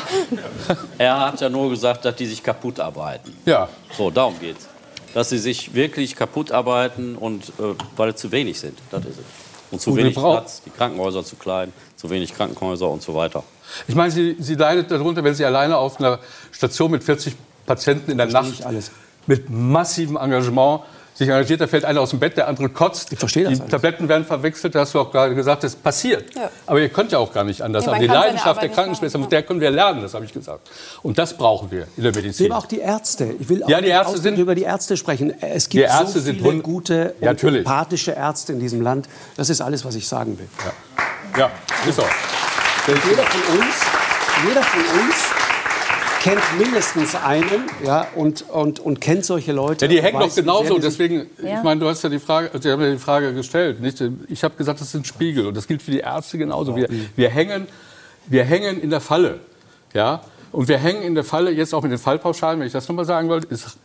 er 0.98 1.20
hat 1.20 1.40
ja 1.40 1.48
nur 1.48 1.70
gesagt, 1.70 2.04
dass 2.04 2.16
die 2.16 2.26
sich 2.26 2.42
kaputt 2.42 2.80
arbeiten. 2.80 3.36
Ja. 3.44 3.68
So, 3.96 4.10
darum 4.10 4.38
geht's 4.40 4.68
dass 5.14 5.30
sie 5.30 5.38
sich 5.38 5.74
wirklich 5.74 6.16
kaputt 6.16 6.52
arbeiten 6.52 7.16
und 7.16 7.48
äh, 7.58 7.74
weil 7.96 8.14
zu 8.14 8.30
wenig 8.32 8.60
sind. 8.60 8.78
Das 8.90 9.04
ist 9.04 9.18
es. 9.18 9.24
Und 9.70 9.80
zu 9.80 9.90
und 9.90 9.96
wenig 9.96 10.14
Platz, 10.14 10.62
die 10.64 10.70
Krankenhäuser 10.70 11.24
zu 11.24 11.36
klein, 11.36 11.72
zu 11.96 12.08
wenig 12.08 12.34
Krankenhäuser 12.34 12.88
und 12.88 13.02
so 13.02 13.14
weiter. 13.14 13.42
Ich 13.86 13.94
meine, 13.94 14.10
sie, 14.10 14.36
sie 14.38 14.54
leidet 14.54 14.90
darunter, 14.90 15.22
wenn 15.22 15.34
sie 15.34 15.44
alleine 15.44 15.76
auf 15.76 16.00
einer 16.00 16.20
Station 16.52 16.90
mit 16.90 17.04
40 17.04 17.34
Patienten 17.66 18.10
in 18.10 18.18
der 18.18 18.28
Nacht 18.28 18.64
mit 19.26 19.50
massivem 19.50 20.16
Engagement 20.16 20.84
sich 21.18 21.28
engagiert, 21.28 21.60
da 21.60 21.66
fällt 21.66 21.84
einer 21.84 22.00
aus 22.00 22.10
dem 22.10 22.20
Bett, 22.20 22.36
der 22.36 22.46
andere 22.46 22.68
kotzt. 22.68 23.12
Ich 23.12 23.18
verstehe 23.18 23.44
das. 23.44 23.54
Die 23.54 23.60
alles. 23.60 23.70
Tabletten 23.72 24.08
werden 24.08 24.24
verwechselt, 24.24 24.74
da 24.76 24.80
hast 24.80 24.94
du 24.94 25.00
auch 25.00 25.10
gerade 25.10 25.34
gesagt, 25.34 25.64
das 25.64 25.74
passiert. 25.74 26.32
Ja. 26.36 26.48
Aber 26.64 26.80
ihr 26.80 26.88
könnt 26.88 27.10
ja 27.10 27.18
auch 27.18 27.32
gar 27.32 27.42
nicht 27.42 27.60
anders. 27.60 27.84
Nee, 27.84 27.90
Aber 27.90 27.98
die 27.98 28.06
Leidenschaft 28.06 28.62
der 28.62 28.68
Krankenschwester, 28.68 29.18
mit 29.18 29.32
der 29.32 29.42
können 29.42 29.60
wir 29.60 29.72
lernen, 29.72 30.00
das 30.00 30.14
habe 30.14 30.24
ich 30.24 30.32
gesagt. 30.32 30.70
Und 31.02 31.18
das 31.18 31.36
brauchen 31.36 31.72
wir 31.72 31.88
in 31.96 32.04
der 32.04 32.14
Medizin. 32.14 32.52
Aber 32.52 32.60
auch 32.60 32.66
die 32.66 32.78
Ärzte. 32.78 33.34
Ich 33.40 33.48
will 33.48 33.64
auch 33.64 33.68
ja, 33.68 33.80
die 33.80 33.88
Ärzte 33.88 34.18
sind, 34.18 34.38
über 34.38 34.54
die 34.54 34.62
Ärzte 34.62 34.96
sprechen. 34.96 35.34
Es 35.42 35.68
gibt 35.68 35.90
so 36.06 36.20
viele 36.20 36.58
gute 36.60 37.14
und 37.20 37.42
ja, 37.42 37.48
empathische 37.48 38.12
Ärzte 38.12 38.52
in 38.52 38.60
diesem 38.60 38.80
Land. 38.80 39.08
Das 39.36 39.50
ist 39.50 39.60
alles, 39.60 39.84
was 39.84 39.96
ich 39.96 40.06
sagen 40.06 40.38
will. 40.38 40.48
Ja, 41.36 41.40
ja 41.40 41.50
ist 41.88 41.96
so. 41.96 42.04
Jeder 42.86 43.24
von 43.24 43.58
uns, 43.58 43.74
jeder 44.46 44.62
von 44.62 45.00
uns 45.00 45.37
kennt 46.20 46.42
mindestens 46.58 47.14
einen 47.14 47.68
ja, 47.84 48.06
und, 48.14 48.42
und, 48.48 48.80
und 48.80 49.00
kennt 49.00 49.24
solche 49.24 49.52
Leute. 49.52 49.86
Ja, 49.86 49.90
die 49.90 50.02
hängen 50.02 50.20
doch 50.20 50.34
genauso. 50.34 50.78
Deswegen, 50.78 51.26
ja. 51.42 51.58
ich 51.58 51.62
meine, 51.62 51.80
du 51.80 51.88
hast 51.88 52.02
ja 52.02 52.08
die 52.08 52.18
Frage, 52.18 52.50
Sie 52.60 52.70
haben 52.70 52.80
ja 52.80 52.90
die 52.90 52.98
Frage 52.98 53.32
gestellt. 53.34 53.80
Nicht? 53.80 54.02
Ich 54.28 54.44
habe 54.44 54.54
gesagt, 54.56 54.80
das 54.80 54.90
sind 54.90 55.06
Spiegel. 55.06 55.46
Und 55.46 55.56
das 55.56 55.66
gilt 55.66 55.82
für 55.82 55.90
die 55.90 56.00
Ärzte 56.00 56.38
genauso. 56.38 56.76
Wir, 56.76 56.88
wir, 57.16 57.30
hängen, 57.30 57.66
wir 58.26 58.44
hängen 58.44 58.80
in 58.80 58.90
der 58.90 59.00
Falle. 59.00 59.40
Ja? 59.94 60.22
Und 60.52 60.68
wir 60.68 60.78
hängen 60.78 61.02
in 61.02 61.14
der 61.14 61.24
Falle, 61.24 61.50
jetzt 61.50 61.74
auch 61.74 61.82
mit 61.82 61.92
den 61.92 61.98
Fallpauschalen, 61.98 62.60
wenn 62.60 62.66
ich 62.66 62.72
das 62.72 62.88
nochmal 62.88 63.04
sagen 63.04 63.28
wollte, 63.28 63.46
ist, 63.48 63.76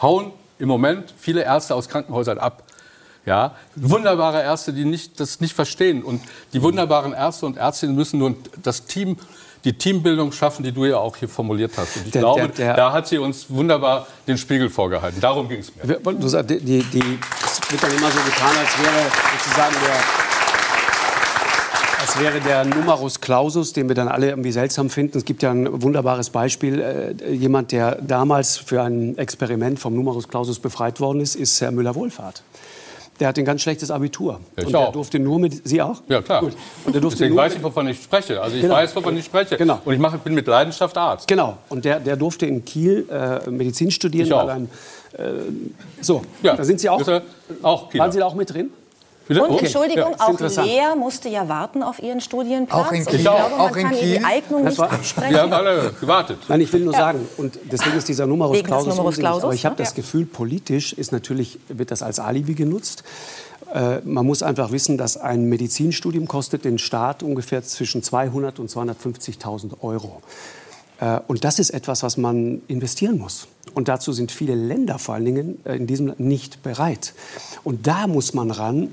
hauen 0.00 0.32
im 0.58 0.68
Moment 0.68 1.14
viele 1.18 1.42
Ärzte 1.42 1.74
aus 1.74 1.88
Krankenhäusern 1.88 2.38
ab. 2.38 2.64
Ja, 3.26 3.56
wunderbare 3.76 4.42
Ärzte, 4.42 4.72
die 4.72 4.86
nicht, 4.86 5.20
das 5.20 5.40
nicht 5.40 5.54
verstehen. 5.54 6.02
Und 6.02 6.22
die 6.54 6.62
wunderbaren 6.62 7.12
Ärzte 7.12 7.44
und 7.44 7.58
Ärztinnen 7.58 7.94
müssen 7.94 8.18
nur 8.18 8.34
das 8.62 8.86
Team, 8.86 9.18
die 9.64 9.72
Teambildung 9.72 10.32
schaffen, 10.32 10.62
die 10.62 10.72
du 10.72 10.84
ja 10.84 10.98
auch 10.98 11.16
hier 11.16 11.28
formuliert 11.28 11.72
hast. 11.76 11.96
Und 11.96 12.06
ich 12.06 12.12
der, 12.12 12.22
glaube, 12.22 12.48
der, 12.48 12.48
der, 12.48 12.74
da 12.74 12.92
hat 12.92 13.08
sie 13.08 13.18
uns 13.18 13.46
wunderbar 13.48 14.06
den 14.26 14.38
Spiegel 14.38 14.70
vorgehalten. 14.70 15.20
Darum 15.20 15.48
ging 15.48 15.60
es 15.60 15.72
mir. 15.74 15.98
Du 15.98 16.28
sagst, 16.28 16.50
die, 16.50 16.60
die, 16.60 16.82
die, 16.82 17.18
es 17.44 17.70
wird 17.70 17.82
dann 17.82 17.90
immer 17.90 18.10
so 18.10 18.18
getan, 18.20 18.56
als 18.58 18.78
wäre 18.78 19.10
sozusagen 19.38 19.74
der 19.84 20.28
als 22.00 22.18
wäre 22.20 22.40
der 22.40 22.64
Numerus 22.64 23.20
Clausus, 23.20 23.72
den 23.72 23.88
wir 23.88 23.94
dann 23.94 24.08
alle 24.08 24.30
irgendwie 24.30 24.52
seltsam 24.52 24.88
finden. 24.88 25.18
Es 25.18 25.24
gibt 25.24 25.42
ja 25.42 25.50
ein 25.50 25.82
wunderbares 25.82 26.30
Beispiel. 26.30 26.80
Äh, 26.80 27.32
jemand, 27.34 27.72
der 27.72 27.96
damals 28.00 28.56
für 28.56 28.82
ein 28.82 29.18
Experiment 29.18 29.78
vom 29.78 29.94
Numerus 29.94 30.28
Clausus 30.28 30.58
befreit 30.58 31.00
worden 31.00 31.20
ist, 31.20 31.34
ist 31.34 31.60
Herr 31.60 31.70
Müller-Wohlfahrt. 31.70 32.42
Der 33.20 33.28
hat 33.28 33.38
ein 33.38 33.44
ganz 33.44 33.62
schlechtes 33.62 33.90
Abitur. 33.90 34.40
Ja, 34.56 34.64
und 34.64 34.72
der 34.72 34.92
durfte 34.92 35.18
nur 35.18 35.38
mit 35.38 35.66
Sie 35.66 35.82
auch? 35.82 36.02
Ja, 36.08 36.22
klar. 36.22 36.40
Gut. 36.40 36.52
Und 36.84 36.94
der 36.94 37.00
durfte 37.00 37.18
Deswegen 37.18 37.36
weiß 37.36 37.56
ich, 37.56 37.62
wovon 37.62 37.88
ich 37.88 38.02
spreche. 38.02 38.40
Also 38.40 38.56
ich 38.56 38.62
genau. 38.62 38.74
weiß, 38.74 38.94
wovon 38.94 39.16
ich 39.16 39.24
spreche. 39.24 39.56
Genau. 39.56 39.80
Und 39.84 39.92
ich 39.92 39.98
mache, 39.98 40.18
bin 40.18 40.34
mit 40.34 40.46
Leidenschaft 40.46 40.96
Arzt. 40.96 41.26
Genau. 41.26 41.58
Und 41.68 41.84
der, 41.84 41.98
der 41.98 42.16
durfte 42.16 42.46
in 42.46 42.64
Kiel 42.64 43.06
äh, 43.10 43.50
Medizin 43.50 43.90
studieren. 43.90 44.26
Ich 44.26 44.32
auch. 44.32 44.48
Ein, 44.48 44.70
äh, 45.14 45.18
so, 46.00 46.22
ja. 46.42 46.54
da 46.54 46.64
sind 46.64 46.78
Sie 46.80 46.88
auch. 46.88 47.02
auch 47.62 47.94
Waren 47.94 48.12
Sie 48.12 48.18
da 48.18 48.26
auch 48.26 48.34
mit 48.34 48.52
drin? 48.52 48.70
Bitte? 49.28 49.42
Und 49.42 49.50
okay. 49.50 49.66
Entschuldigung, 49.66 50.14
ja, 50.18 50.26
auch 50.26 50.40
Lea 50.40 50.96
musste 50.98 51.28
ja 51.28 51.48
warten 51.48 51.82
auf 51.82 52.02
ihren 52.02 52.22
Studienplatz. 52.22 52.86
Auch 52.86 52.92
in 52.92 53.04
Kiel. 53.04 53.16
Ich 53.16 53.20
glaube, 53.20 53.50
man 53.50 53.60
auch 53.60 53.72
kann 53.72 53.92
Kiel. 53.92 54.18
die 54.18 54.24
Eignung 54.24 54.64
nicht 54.64 54.80
absprechen. 54.80 55.30
Wir 55.30 55.42
haben 55.42 55.52
alle 55.52 55.92
gewartet. 56.00 56.38
Nein, 56.48 56.62
ich 56.62 56.72
will 56.72 56.80
nur 56.80 56.94
ja. 56.94 56.98
sagen, 56.98 57.28
und 57.36 57.58
deswegen 57.70 57.96
ist 57.96 58.08
dieser 58.08 58.26
Numerus 58.26 58.62
Clausus, 58.62 58.96
Numerus 58.96 59.16
Clausus 59.16 59.44
aber 59.44 59.54
ich 59.54 59.66
habe 59.66 59.74
ja. 59.74 59.84
das 59.84 59.94
Gefühl, 59.94 60.24
politisch 60.24 60.94
ist 60.94 61.12
natürlich, 61.12 61.58
wird 61.68 61.90
das 61.90 62.02
als 62.02 62.18
Alibi 62.18 62.54
genutzt. 62.54 63.04
Äh, 63.74 63.98
man 64.04 64.24
muss 64.24 64.42
einfach 64.42 64.72
wissen, 64.72 64.96
dass 64.96 65.18
ein 65.18 65.44
Medizinstudium 65.44 66.26
kostet 66.26 66.64
den 66.64 66.78
Staat 66.78 67.22
ungefähr 67.22 67.62
zwischen 67.62 68.02
200 68.02 68.58
und 68.58 68.70
250.000 68.70 69.82
Euro. 69.82 70.22
Äh, 71.00 71.20
und 71.26 71.44
das 71.44 71.58
ist 71.58 71.70
etwas, 71.70 72.02
was 72.02 72.16
man 72.16 72.62
investieren 72.68 73.18
muss. 73.18 73.46
Und 73.74 73.88
dazu 73.88 74.12
sind 74.12 74.32
viele 74.32 74.54
Länder 74.54 74.98
vor 74.98 75.16
allen 75.16 75.26
Dingen 75.26 75.60
äh, 75.64 75.76
in 75.76 75.86
diesem 75.86 76.06
Land 76.06 76.20
nicht 76.20 76.62
bereit. 76.62 77.12
Und 77.62 77.86
da 77.86 78.06
muss 78.06 78.32
man 78.32 78.50
ran 78.50 78.88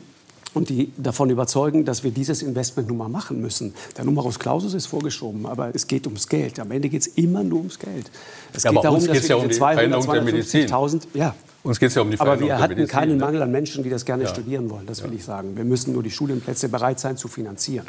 und 0.55 0.69
die 0.69 0.91
davon 0.97 1.29
überzeugen, 1.29 1.85
dass 1.85 2.03
wir 2.03 2.11
dieses 2.11 2.41
Investment 2.41 2.87
nun 2.87 2.97
mal 2.97 3.09
machen 3.09 3.41
müssen. 3.41 3.73
Der 3.97 4.05
Numerus 4.05 4.39
Clausus 4.39 4.73
ist 4.73 4.87
vorgeschoben, 4.87 5.45
aber 5.45 5.75
es 5.75 5.85
geht 5.85 6.07
ums 6.07 6.27
Geld. 6.27 6.59
Am 6.59 6.71
Ende 6.71 6.89
geht 6.89 7.01
es 7.01 7.07
immer 7.07 7.43
nur 7.43 7.59
ums 7.59 7.77
Geld. 7.77 8.09
Es 8.53 8.63
ja, 8.63 8.71
geht 8.71 8.83
darum, 8.83 9.05
dass 9.05 9.21
wir 9.21 9.29
ja 9.29 9.35
um 9.35 9.51
200, 9.51 10.03
250.000, 10.03 11.01
ja, 11.13 11.35
uns 11.63 11.79
geht 11.79 11.89
es 11.89 11.95
ja 11.95 12.03
um 12.03 12.11
die 12.11 12.19
Aber 12.19 12.39
wir 12.39 12.59
hatten 12.59 12.87
keinen 12.87 13.17
Mangel 13.17 13.41
an 13.41 13.51
Menschen, 13.51 13.83
die 13.83 13.89
das 13.89 14.05
gerne 14.05 14.23
ja. 14.23 14.29
studieren 14.29 14.69
wollen. 14.69 14.85
Das 14.85 15.03
will 15.03 15.13
ich 15.13 15.25
sagen. 15.25 15.57
Wir 15.57 15.65
müssen 15.65 15.93
nur 15.93 16.03
die 16.03 16.11
Studienplätze 16.11 16.69
bereit 16.69 16.99
sein 16.99 17.17
zu 17.17 17.27
finanzieren. 17.27 17.85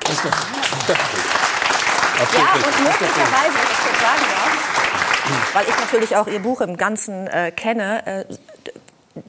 Das 0.00 0.12
ist 0.12 0.24
das. 0.24 0.34
Ja, 2.18 2.24
und 2.24 2.84
möglicherweise, 2.84 3.54
wenn 3.54 3.70
ich 3.70 3.78
kurz 3.78 4.00
sagen 4.00 4.24
darf, 4.30 5.54
weil 5.54 5.64
ich 5.68 5.78
natürlich 5.78 6.16
auch 6.16 6.26
Ihr 6.26 6.40
Buch 6.40 6.60
im 6.60 6.76
Ganzen 6.76 7.26
äh, 7.26 7.52
kenne, 7.52 8.06
äh, 8.06 8.24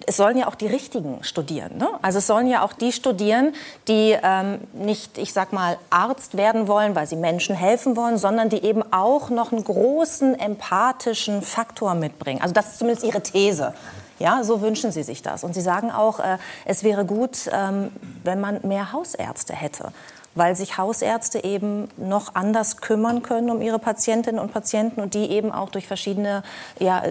es 0.05 0.17
sollen 0.17 0.37
ja 0.37 0.47
auch 0.47 0.55
die 0.55 0.67
Richtigen 0.67 1.23
studieren. 1.23 1.77
Ne? 1.77 1.87
Also 2.01 2.19
es 2.19 2.27
sollen 2.27 2.47
ja 2.47 2.63
auch 2.63 2.73
die 2.73 2.91
studieren, 2.91 3.53
die 3.87 4.15
ähm, 4.21 4.59
nicht, 4.73 5.17
ich 5.17 5.33
sag 5.33 5.53
mal, 5.53 5.77
Arzt 5.89 6.37
werden 6.37 6.67
wollen, 6.67 6.95
weil 6.95 7.07
sie 7.07 7.15
Menschen 7.15 7.55
helfen 7.55 7.95
wollen, 7.95 8.17
sondern 8.17 8.49
die 8.49 8.63
eben 8.63 8.83
auch 8.91 9.29
noch 9.29 9.51
einen 9.51 9.63
großen 9.63 10.39
empathischen 10.39 11.41
Faktor 11.41 11.95
mitbringen. 11.95 12.41
Also 12.41 12.53
das 12.53 12.71
ist 12.71 12.79
zumindest 12.79 13.05
ihre 13.05 13.21
These. 13.21 13.73
Ja, 14.19 14.43
so 14.43 14.61
wünschen 14.61 14.91
sie 14.91 15.03
sich 15.03 15.21
das. 15.21 15.43
Und 15.43 15.53
sie 15.53 15.61
sagen 15.61 15.91
auch, 15.91 16.19
äh, 16.19 16.37
es 16.65 16.83
wäre 16.83 17.05
gut, 17.05 17.49
ähm, 17.51 17.91
wenn 18.23 18.41
man 18.41 18.59
mehr 18.63 18.91
Hausärzte 18.91 19.53
hätte 19.53 19.93
weil 20.35 20.55
sich 20.55 20.77
Hausärzte 20.77 21.43
eben 21.43 21.87
noch 21.97 22.35
anders 22.35 22.77
kümmern 22.77 23.23
können 23.23 23.49
um 23.49 23.61
ihre 23.61 23.79
Patientinnen 23.79 24.39
und 24.39 24.53
Patienten 24.53 25.01
und 25.01 25.13
die 25.13 25.29
eben 25.29 25.51
auch 25.51 25.69
durch 25.69 25.87
verschiedene 25.87 26.43
ja, 26.79 27.03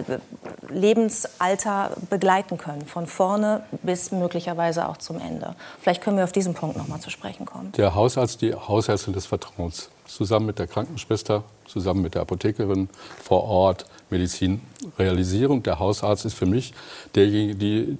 Lebensalter 0.69 1.91
begleiten 2.09 2.57
können, 2.57 2.85
von 2.85 3.07
vorne 3.07 3.63
bis 3.83 4.11
möglicherweise 4.11 4.87
auch 4.87 4.97
zum 4.97 5.19
Ende. 5.19 5.55
Vielleicht 5.81 6.01
können 6.01 6.17
wir 6.17 6.23
auf 6.23 6.31
diesen 6.31 6.53
Punkt 6.53 6.77
noch 6.77 6.87
mal 6.87 6.99
zu 6.99 7.09
sprechen 7.09 7.45
kommen. 7.45 7.71
Der 7.73 7.95
Hausarzt, 7.95 8.41
die 8.41 8.53
Hausärztin 8.53 9.13
des 9.13 9.25
Vertrauens, 9.25 9.89
zusammen 10.05 10.47
mit 10.47 10.59
der 10.59 10.67
Krankenschwester, 10.67 11.43
zusammen 11.67 12.01
mit 12.01 12.15
der 12.15 12.21
Apothekerin 12.23 12.89
vor 13.23 13.43
Ort 13.43 13.85
Medizin 14.09 14.61
realisieren. 14.97 15.61
Der 15.63 15.79
Hausarzt 15.79 16.25
ist 16.25 16.33
für 16.33 16.45
mich 16.45 16.73
derjenige, 17.15 17.55
die 17.55 17.97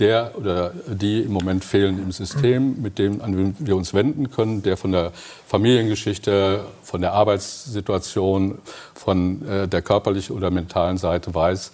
der 0.00 0.32
oder 0.36 0.72
die 0.86 1.20
im 1.20 1.32
Moment 1.32 1.64
fehlen 1.64 2.02
im 2.02 2.12
System, 2.12 2.80
mit 2.82 2.98
dem 2.98 3.20
an 3.20 3.32
dem 3.32 3.54
wir 3.58 3.76
uns 3.76 3.94
wenden 3.94 4.30
können, 4.30 4.62
der 4.62 4.76
von 4.76 4.92
der 4.92 5.12
Familiengeschichte, 5.46 6.64
von 6.82 7.00
der 7.00 7.12
Arbeitssituation, 7.12 8.58
von 8.94 9.46
äh, 9.46 9.68
der 9.68 9.82
körperlichen 9.82 10.34
oder 10.36 10.50
mentalen 10.50 10.98
Seite 10.98 11.34
weiß, 11.34 11.72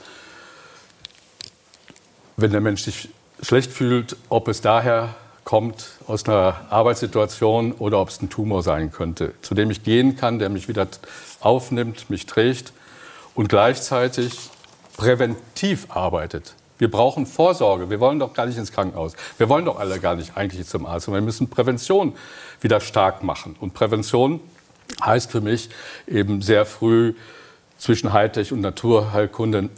wenn 2.37 2.51
der 2.51 2.61
Mensch 2.61 2.83
sich 2.83 3.09
schlecht 3.41 3.73
fühlt, 3.73 4.17
ob 4.29 4.49
es 4.49 4.61
daher 4.61 5.15
kommt 5.45 5.87
aus 6.09 6.29
einer 6.29 6.67
Arbeitssituation 6.71 7.73
oder 7.73 8.01
ob 8.01 8.09
es 8.09 8.21
ein 8.21 8.29
Tumor 8.29 8.63
sein 8.63 8.91
könnte, 8.91 9.33
zu 9.43 9.55
dem 9.55 9.71
ich 9.71 9.85
gehen 9.85 10.17
kann, 10.17 10.39
der 10.39 10.49
mich 10.49 10.69
wieder 10.69 10.89
aufnimmt, 11.41 12.11
mich 12.11 12.27
trägt 12.27 12.73
und 13.35 13.49
gleichzeitig 13.49 14.51
präventiv 14.97 15.87
arbeitet. 15.91 16.55
Wir 16.79 16.91
brauchen 16.91 17.27
Vorsorge. 17.27 17.91
Wir 17.91 18.01
wollen 18.01 18.19
doch 18.19 18.35
gar 18.35 18.47
nicht 18.47 18.59
ins 18.59 18.73
Krankenhaus. 18.73 19.15
Wir 19.39 19.49
wollen 19.49 19.65
doch 19.65 19.79
alle 19.79 19.99
gar 19.99 20.15
nicht 20.15 20.37
eigentlich 20.37 20.67
zum 20.67 20.87
Arzt. 20.87 21.09
Und 21.09 21.15
wir 21.15 21.21
müssen 21.21 21.49
Prävention 21.49 22.15
wieder 22.61 22.81
stark 22.81 23.23
machen. 23.23 23.57
Und 23.61 23.75
Prävention 23.75 24.41
heißt 25.05 25.31
für 25.31 25.41
mich 25.41 25.71
eben 26.07 26.43
sehr 26.43 26.67
früh 26.67 27.15
zwischen 27.79 28.13
Hightech 28.13 28.53
und 28.53 28.61
Naturheilkunde 28.61 29.71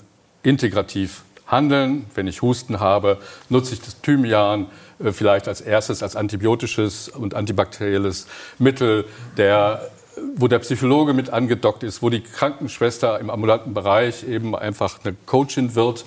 integrativ 0.42 1.22
handeln. 1.46 2.06
Wenn 2.14 2.26
ich 2.26 2.42
Husten 2.42 2.80
habe, 2.80 3.18
nutze 3.48 3.74
ich 3.74 3.80
das 3.80 4.00
Thymian 4.00 4.66
äh, 5.02 5.12
vielleicht 5.12 5.48
als 5.48 5.60
erstes 5.60 6.02
als 6.02 6.16
antibiotisches 6.16 7.08
und 7.08 7.34
antibakterielles 7.34 8.26
Mittel, 8.58 9.06
der, 9.36 9.90
wo 10.36 10.48
der 10.48 10.60
Psychologe 10.60 11.14
mit 11.14 11.30
angedockt 11.30 11.82
ist, 11.82 12.02
wo 12.02 12.10
die 12.10 12.20
Krankenschwester 12.20 13.18
im 13.18 13.30
ambulanten 13.30 13.74
Bereich 13.74 14.24
eben 14.24 14.54
einfach 14.54 15.00
eine 15.04 15.16
Coachin 15.26 15.74
wird 15.74 16.04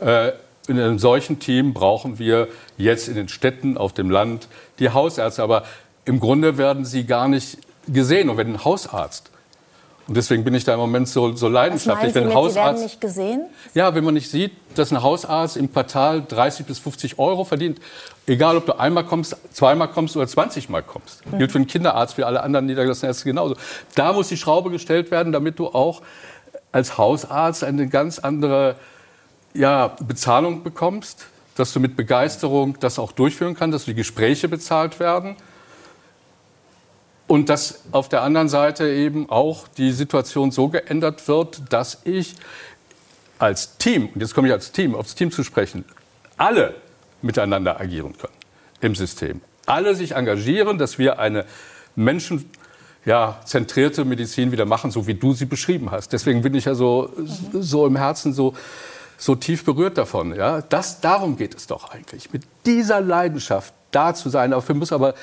in 0.00 0.78
einem 0.78 0.98
solchen 0.98 1.38
Team 1.38 1.74
brauchen 1.74 2.18
wir 2.18 2.48
jetzt 2.76 3.08
in 3.08 3.14
den 3.14 3.28
Städten, 3.28 3.76
auf 3.76 3.92
dem 3.92 4.10
Land 4.10 4.48
die 4.78 4.90
Hausärzte. 4.90 5.42
Aber 5.42 5.64
im 6.04 6.20
Grunde 6.20 6.58
werden 6.58 6.84
sie 6.84 7.04
gar 7.04 7.28
nicht 7.28 7.58
gesehen. 7.86 8.28
Und 8.30 8.36
wenn 8.36 8.48
ein 8.48 8.64
Hausarzt 8.64 9.30
und 10.10 10.16
deswegen 10.16 10.42
bin 10.42 10.54
ich 10.54 10.64
da 10.64 10.74
im 10.74 10.80
Moment 10.80 11.08
so, 11.08 11.36
so 11.36 11.46
leidenschaftlich. 11.46 12.12
wenn 12.16 12.24
ein 12.24 12.34
Hausarzt, 12.34 12.54
Sie 12.54 12.60
werden 12.60 12.82
nicht 12.82 13.00
gesehen? 13.00 13.46
Ja, 13.74 13.94
wenn 13.94 14.02
man 14.02 14.14
nicht 14.14 14.28
sieht, 14.28 14.50
dass 14.74 14.90
ein 14.90 15.04
Hausarzt 15.04 15.56
im 15.56 15.72
Quartal 15.72 16.24
30 16.26 16.66
bis 16.66 16.80
50 16.80 17.20
Euro 17.20 17.44
verdient, 17.44 17.78
egal 18.26 18.56
ob 18.56 18.66
du 18.66 18.76
einmal 18.76 19.04
kommst, 19.04 19.36
zweimal 19.52 19.86
kommst 19.86 20.16
oder 20.16 20.26
20 20.26 20.68
Mal 20.68 20.82
kommst. 20.82 21.24
Mhm. 21.26 21.38
Gilt 21.38 21.52
für 21.52 21.58
einen 21.58 21.68
Kinderarzt, 21.68 22.18
wie 22.18 22.24
alle 22.24 22.42
anderen 22.42 22.66
niedergelassenen 22.66 23.10
Ärzte 23.10 23.24
genauso. 23.26 23.54
Da 23.94 24.12
muss 24.12 24.26
die 24.26 24.36
Schraube 24.36 24.70
gestellt 24.70 25.12
werden, 25.12 25.32
damit 25.32 25.60
du 25.60 25.68
auch 25.68 26.02
als 26.72 26.98
Hausarzt 26.98 27.62
eine 27.62 27.86
ganz 27.86 28.18
andere 28.18 28.74
ja, 29.54 29.96
Bezahlung 30.00 30.62
bekommst, 30.62 31.26
dass 31.56 31.72
du 31.72 31.80
mit 31.80 31.96
Begeisterung 31.96 32.78
das 32.80 32.98
auch 32.98 33.12
durchführen 33.12 33.54
kannst, 33.54 33.74
dass 33.74 33.84
die 33.84 33.94
Gespräche 33.94 34.48
bezahlt 34.48 35.00
werden. 35.00 35.36
Und 37.26 37.48
dass 37.48 37.82
auf 37.92 38.08
der 38.08 38.22
anderen 38.22 38.48
Seite 38.48 38.88
eben 38.88 39.30
auch 39.30 39.68
die 39.68 39.92
Situation 39.92 40.50
so 40.50 40.68
geändert 40.68 41.28
wird, 41.28 41.72
dass 41.72 42.00
ich 42.04 42.34
als 43.38 43.78
Team, 43.78 44.08
und 44.14 44.20
jetzt 44.20 44.34
komme 44.34 44.48
ich 44.48 44.52
als 44.52 44.72
Team, 44.72 44.94
aufs 44.94 45.14
Team 45.14 45.30
zu 45.30 45.44
sprechen, 45.44 45.84
alle 46.36 46.74
miteinander 47.22 47.80
agieren 47.80 48.16
können 48.18 48.34
im 48.80 48.94
System. 48.94 49.40
Alle 49.66 49.94
sich 49.94 50.16
engagieren, 50.16 50.78
dass 50.78 50.98
wir 50.98 51.18
eine 51.18 51.44
menschenzentrierte 51.94 54.02
ja, 54.02 54.04
Medizin 54.04 54.52
wieder 54.52 54.64
machen, 54.64 54.90
so 54.90 55.06
wie 55.06 55.14
du 55.14 55.32
sie 55.32 55.44
beschrieben 55.44 55.90
hast. 55.90 56.12
Deswegen 56.12 56.42
bin 56.42 56.54
ich 56.54 56.64
ja 56.64 56.74
so, 56.74 57.12
so 57.52 57.86
im 57.86 57.96
Herzen 57.96 58.32
so 58.32 58.54
so 59.20 59.34
tief 59.34 59.64
berührt 59.64 59.98
davon. 59.98 60.34
Ja? 60.34 60.62
Das, 60.62 61.00
darum 61.00 61.36
geht 61.36 61.54
es 61.54 61.66
doch 61.66 61.90
eigentlich. 61.90 62.32
Mit 62.32 62.42
dieser 62.64 63.00
Leidenschaft 63.00 63.74
da 63.90 64.14
zu 64.14 64.30
sein. 64.30 64.50
Dafür 64.52 64.74
muss 64.74 64.92
aber 64.92 65.14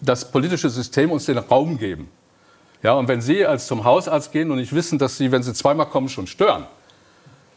das 0.00 0.30
politische 0.30 0.70
System 0.70 1.12
uns 1.12 1.26
den 1.26 1.38
Raum 1.38 1.78
geben. 1.78 2.08
Ja, 2.82 2.94
und 2.94 3.06
wenn 3.06 3.20
Sie 3.20 3.46
als 3.46 3.66
zum 3.66 3.84
Hausarzt 3.84 4.32
gehen 4.32 4.50
und 4.50 4.58
nicht 4.58 4.74
wissen, 4.74 4.98
dass 4.98 5.16
Sie, 5.16 5.30
wenn 5.30 5.42
Sie 5.42 5.52
zweimal 5.52 5.86
kommen, 5.86 6.08
schon 6.08 6.26
stören, 6.26 6.66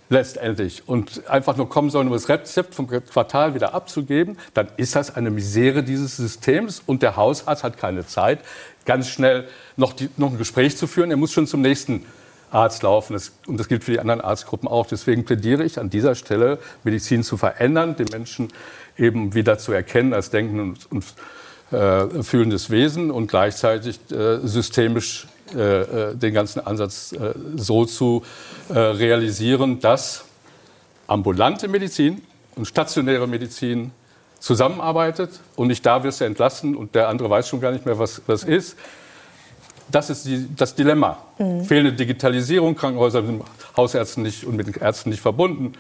letztendlich 0.10 0.88
und 0.88 1.28
einfach 1.28 1.58
nur 1.58 1.68
kommen 1.68 1.90
sollen, 1.90 2.08
um 2.08 2.14
das 2.14 2.30
Rezept 2.30 2.76
vom 2.76 2.88
Quartal 2.88 3.54
wieder 3.54 3.74
abzugeben, 3.74 4.38
dann 4.54 4.70
ist 4.78 4.96
das 4.96 5.16
eine 5.16 5.30
Misere 5.30 5.84
dieses 5.84 6.16
Systems 6.16 6.82
und 6.86 7.02
der 7.02 7.18
Hausarzt 7.18 7.64
hat 7.64 7.78
keine 7.78 8.06
Zeit, 8.06 8.40
ganz 8.86 9.10
schnell 9.10 9.48
noch, 9.76 9.94
die, 9.94 10.10
noch 10.16 10.32
ein 10.32 10.38
Gespräch 10.38 10.78
zu 10.78 10.88
führen. 10.88 11.12
Er 11.12 11.18
muss 11.18 11.34
schon 11.34 11.48
zum 11.48 11.62
nächsten 11.62 12.06
Arzt 12.52 12.84
laufen. 12.84 13.14
Das, 13.14 13.34
und 13.48 13.60
das 13.60 13.68
gilt 13.68 13.84
für 13.84 13.92
die 13.92 14.00
anderen 14.00 14.22
Arztgruppen 14.22 14.68
auch. 14.68 14.86
Deswegen 14.86 15.26
plädiere 15.26 15.64
ich 15.64 15.80
an 15.80 15.90
dieser 15.90 16.16
Stelle, 16.16 16.60
Medizin 16.84 17.24
zu 17.24 17.38
verändern, 17.38 17.96
den 17.96 18.08
Menschen 18.12 18.50
eben 18.98 19.34
wieder 19.34 19.58
zu 19.58 19.72
erkennen 19.72 20.14
als 20.14 20.30
denken 20.30 20.60
und, 20.60 20.92
und 20.92 21.06
äh, 21.72 22.24
fühlendes 22.24 22.70
Wesen 22.70 23.12
und 23.12 23.28
gleichzeitig 23.28 24.00
äh, 24.12 24.38
systemisch 24.44 25.28
äh, 25.54 26.12
äh 26.12 26.16
den 26.16 26.34
ganzen 26.34 26.66
Ansatz 26.66 27.12
äh, 27.12 27.34
so 27.56 27.86
zu 27.86 28.24
äh, 28.70 28.78
realisieren, 28.78 29.80
dass 29.80 30.24
ambulante 31.08 31.68
Medizin 31.68 32.22
und 32.56 32.66
stationäre 32.66 33.28
Medizin 33.28 33.92
zusammenarbeitet 34.40 35.40
und 35.56 35.68
nicht 35.68 35.86
da 35.86 36.04
wirst 36.04 36.22
du 36.22 36.26
entlassen 36.26 36.76
und 36.76 36.96
der 36.96 37.10
andere 37.10 37.30
weiß 37.30 37.48
schon 37.48 37.62
gar 37.62 37.72
nicht 37.72 37.86
mehr, 37.86 37.98
was 38.00 38.22
das 38.28 38.44
ist. 38.44 38.78
Das 39.92 40.10
ist 40.10 40.26
die, 40.26 40.48
das 40.56 40.76
Dilemma. 40.76 41.18
Mhm. 41.38 41.64
Fehlende 41.64 41.94
Digitalisierung, 41.94 42.76
Krankenhäuser 42.76 43.26
sind 43.26 43.44
Hausärzten 43.76 44.24
nicht 44.24 44.46
und 44.46 44.56
mit 44.56 44.68
den 44.68 44.82
Ärzten 44.82 45.10
nicht 45.10 45.22
verbunden. 45.22 45.74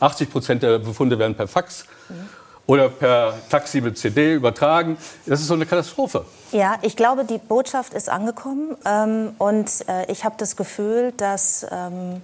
80 0.00 0.30
Prozent 0.30 0.62
der 0.62 0.78
Befunde 0.78 1.18
werden 1.18 1.34
per 1.34 1.46
Fax 1.46 1.86
mhm 2.08 2.28
oder 2.66 2.88
per 2.88 3.34
Taxi 3.48 3.80
mit 3.80 3.98
CD 3.98 4.34
übertragen. 4.34 4.96
Das 5.26 5.40
ist 5.40 5.48
so 5.48 5.54
eine 5.54 5.66
Katastrophe. 5.66 6.24
Ja, 6.52 6.76
ich 6.82 6.96
glaube, 6.96 7.24
die 7.24 7.38
Botschaft 7.38 7.94
ist 7.94 8.08
angekommen. 8.08 8.76
Ähm, 8.84 9.34
und 9.38 9.70
äh, 9.88 10.10
ich 10.10 10.24
habe 10.24 10.36
das 10.38 10.56
Gefühl, 10.56 11.12
dass 11.16 11.66
ähm, 11.70 12.22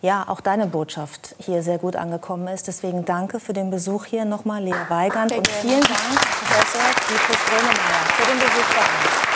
ja, 0.00 0.24
auch 0.28 0.40
deine 0.40 0.66
Botschaft 0.66 1.34
hier 1.38 1.62
sehr 1.62 1.78
gut 1.78 1.96
angekommen 1.96 2.46
ist. 2.48 2.68
Deswegen 2.68 3.04
danke 3.04 3.40
für 3.40 3.52
den 3.52 3.70
Besuch 3.70 4.04
hier 4.04 4.24
nochmal, 4.24 4.62
Lea 4.62 4.74
Weigand. 4.88 5.32
Und 5.32 5.48
vielen 5.48 5.80
Dank, 5.80 5.90
Professor 5.90 6.82
Dietrich 7.08 7.44
Grönemeyer, 7.46 8.04
für 8.16 8.30
den 8.30 8.38
Besuch 8.38 8.74
bei 8.74 8.80
uns. 8.80 9.27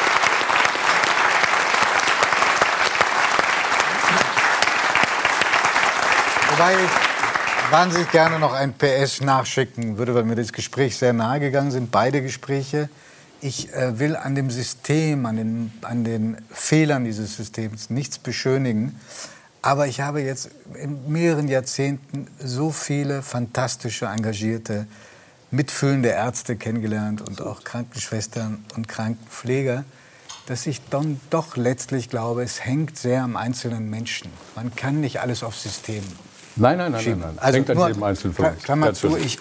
Wobei 6.62 6.74
ich 6.74 7.72
wahnsinnig 7.72 8.12
gerne 8.12 8.38
noch 8.38 8.52
ein 8.52 8.72
PS 8.72 9.20
nachschicken 9.20 9.98
würde, 9.98 10.14
weil 10.14 10.22
mir 10.22 10.36
das 10.36 10.52
Gespräch 10.52 10.96
sehr 10.96 11.12
nahe 11.12 11.40
gegangen 11.40 11.72
sind, 11.72 11.90
beide 11.90 12.22
Gespräche. 12.22 12.88
Ich 13.40 13.74
äh, 13.74 13.98
will 13.98 14.14
an 14.14 14.36
dem 14.36 14.48
System, 14.48 15.26
an 15.26 15.38
den, 15.38 15.72
an 15.82 16.04
den 16.04 16.36
Fehlern 16.52 17.04
dieses 17.04 17.34
Systems 17.34 17.90
nichts 17.90 18.20
beschönigen. 18.20 19.00
Aber 19.60 19.88
ich 19.88 20.02
habe 20.02 20.22
jetzt 20.22 20.50
in 20.80 21.10
mehreren 21.10 21.48
Jahrzehnten 21.48 22.28
so 22.38 22.70
viele 22.70 23.22
fantastische, 23.22 24.06
engagierte, 24.06 24.86
mitfühlende 25.50 26.10
Ärzte 26.10 26.54
kennengelernt 26.54 27.22
und 27.22 27.42
auch 27.42 27.64
Krankenschwestern 27.64 28.64
und 28.76 28.86
Krankenpfleger, 28.86 29.84
dass 30.46 30.68
ich 30.68 30.80
dann 30.90 31.20
doch 31.28 31.56
letztlich 31.56 32.08
glaube, 32.08 32.44
es 32.44 32.64
hängt 32.64 32.96
sehr 32.96 33.24
am 33.24 33.36
einzelnen 33.36 33.90
Menschen. 33.90 34.30
Man 34.54 34.76
kann 34.76 35.00
nicht 35.00 35.20
alles 35.20 35.42
aufs 35.42 35.64
System 35.64 36.04
Nein, 36.56 36.78
nein, 36.78 36.92
nein, 36.92 37.04
nein, 37.04 37.18
nein. 37.18 37.38
Also 37.38 37.56
Hängt 37.56 37.70
an 37.70 37.78
jedem 37.88 38.02
uns. 38.02 38.62
Klammer 38.62 38.94
zu, 38.94 39.16
ich, 39.16 39.38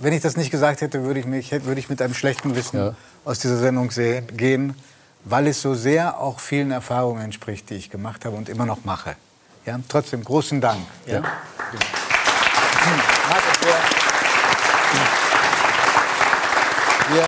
wenn 0.00 0.12
ich 0.12 0.22
das 0.22 0.36
nicht 0.36 0.50
gesagt 0.50 0.80
hätte, 0.80 1.04
würde 1.04 1.20
ich, 1.20 1.26
mich, 1.26 1.50
würde 1.50 1.80
ich 1.80 1.88
mit 1.88 2.00
einem 2.00 2.14
schlechten 2.14 2.54
Wissen 2.54 2.78
ja. 2.78 2.94
aus 3.24 3.40
dieser 3.40 3.58
Sendung 3.58 3.90
sehen, 3.90 4.26
gehen, 4.36 4.74
weil 5.24 5.48
es 5.48 5.60
so 5.60 5.74
sehr 5.74 6.20
auch 6.20 6.38
vielen 6.38 6.70
Erfahrungen 6.70 7.22
entspricht, 7.22 7.70
die 7.70 7.74
ich 7.74 7.90
gemacht 7.90 8.24
habe 8.24 8.36
und 8.36 8.48
immer 8.48 8.66
noch 8.66 8.84
mache. 8.84 9.16
Ja, 9.64 9.78
trotzdem 9.88 10.22
großen 10.22 10.60
Dank. 10.60 10.80
Ja. 11.06 11.14
ja. 11.14 11.22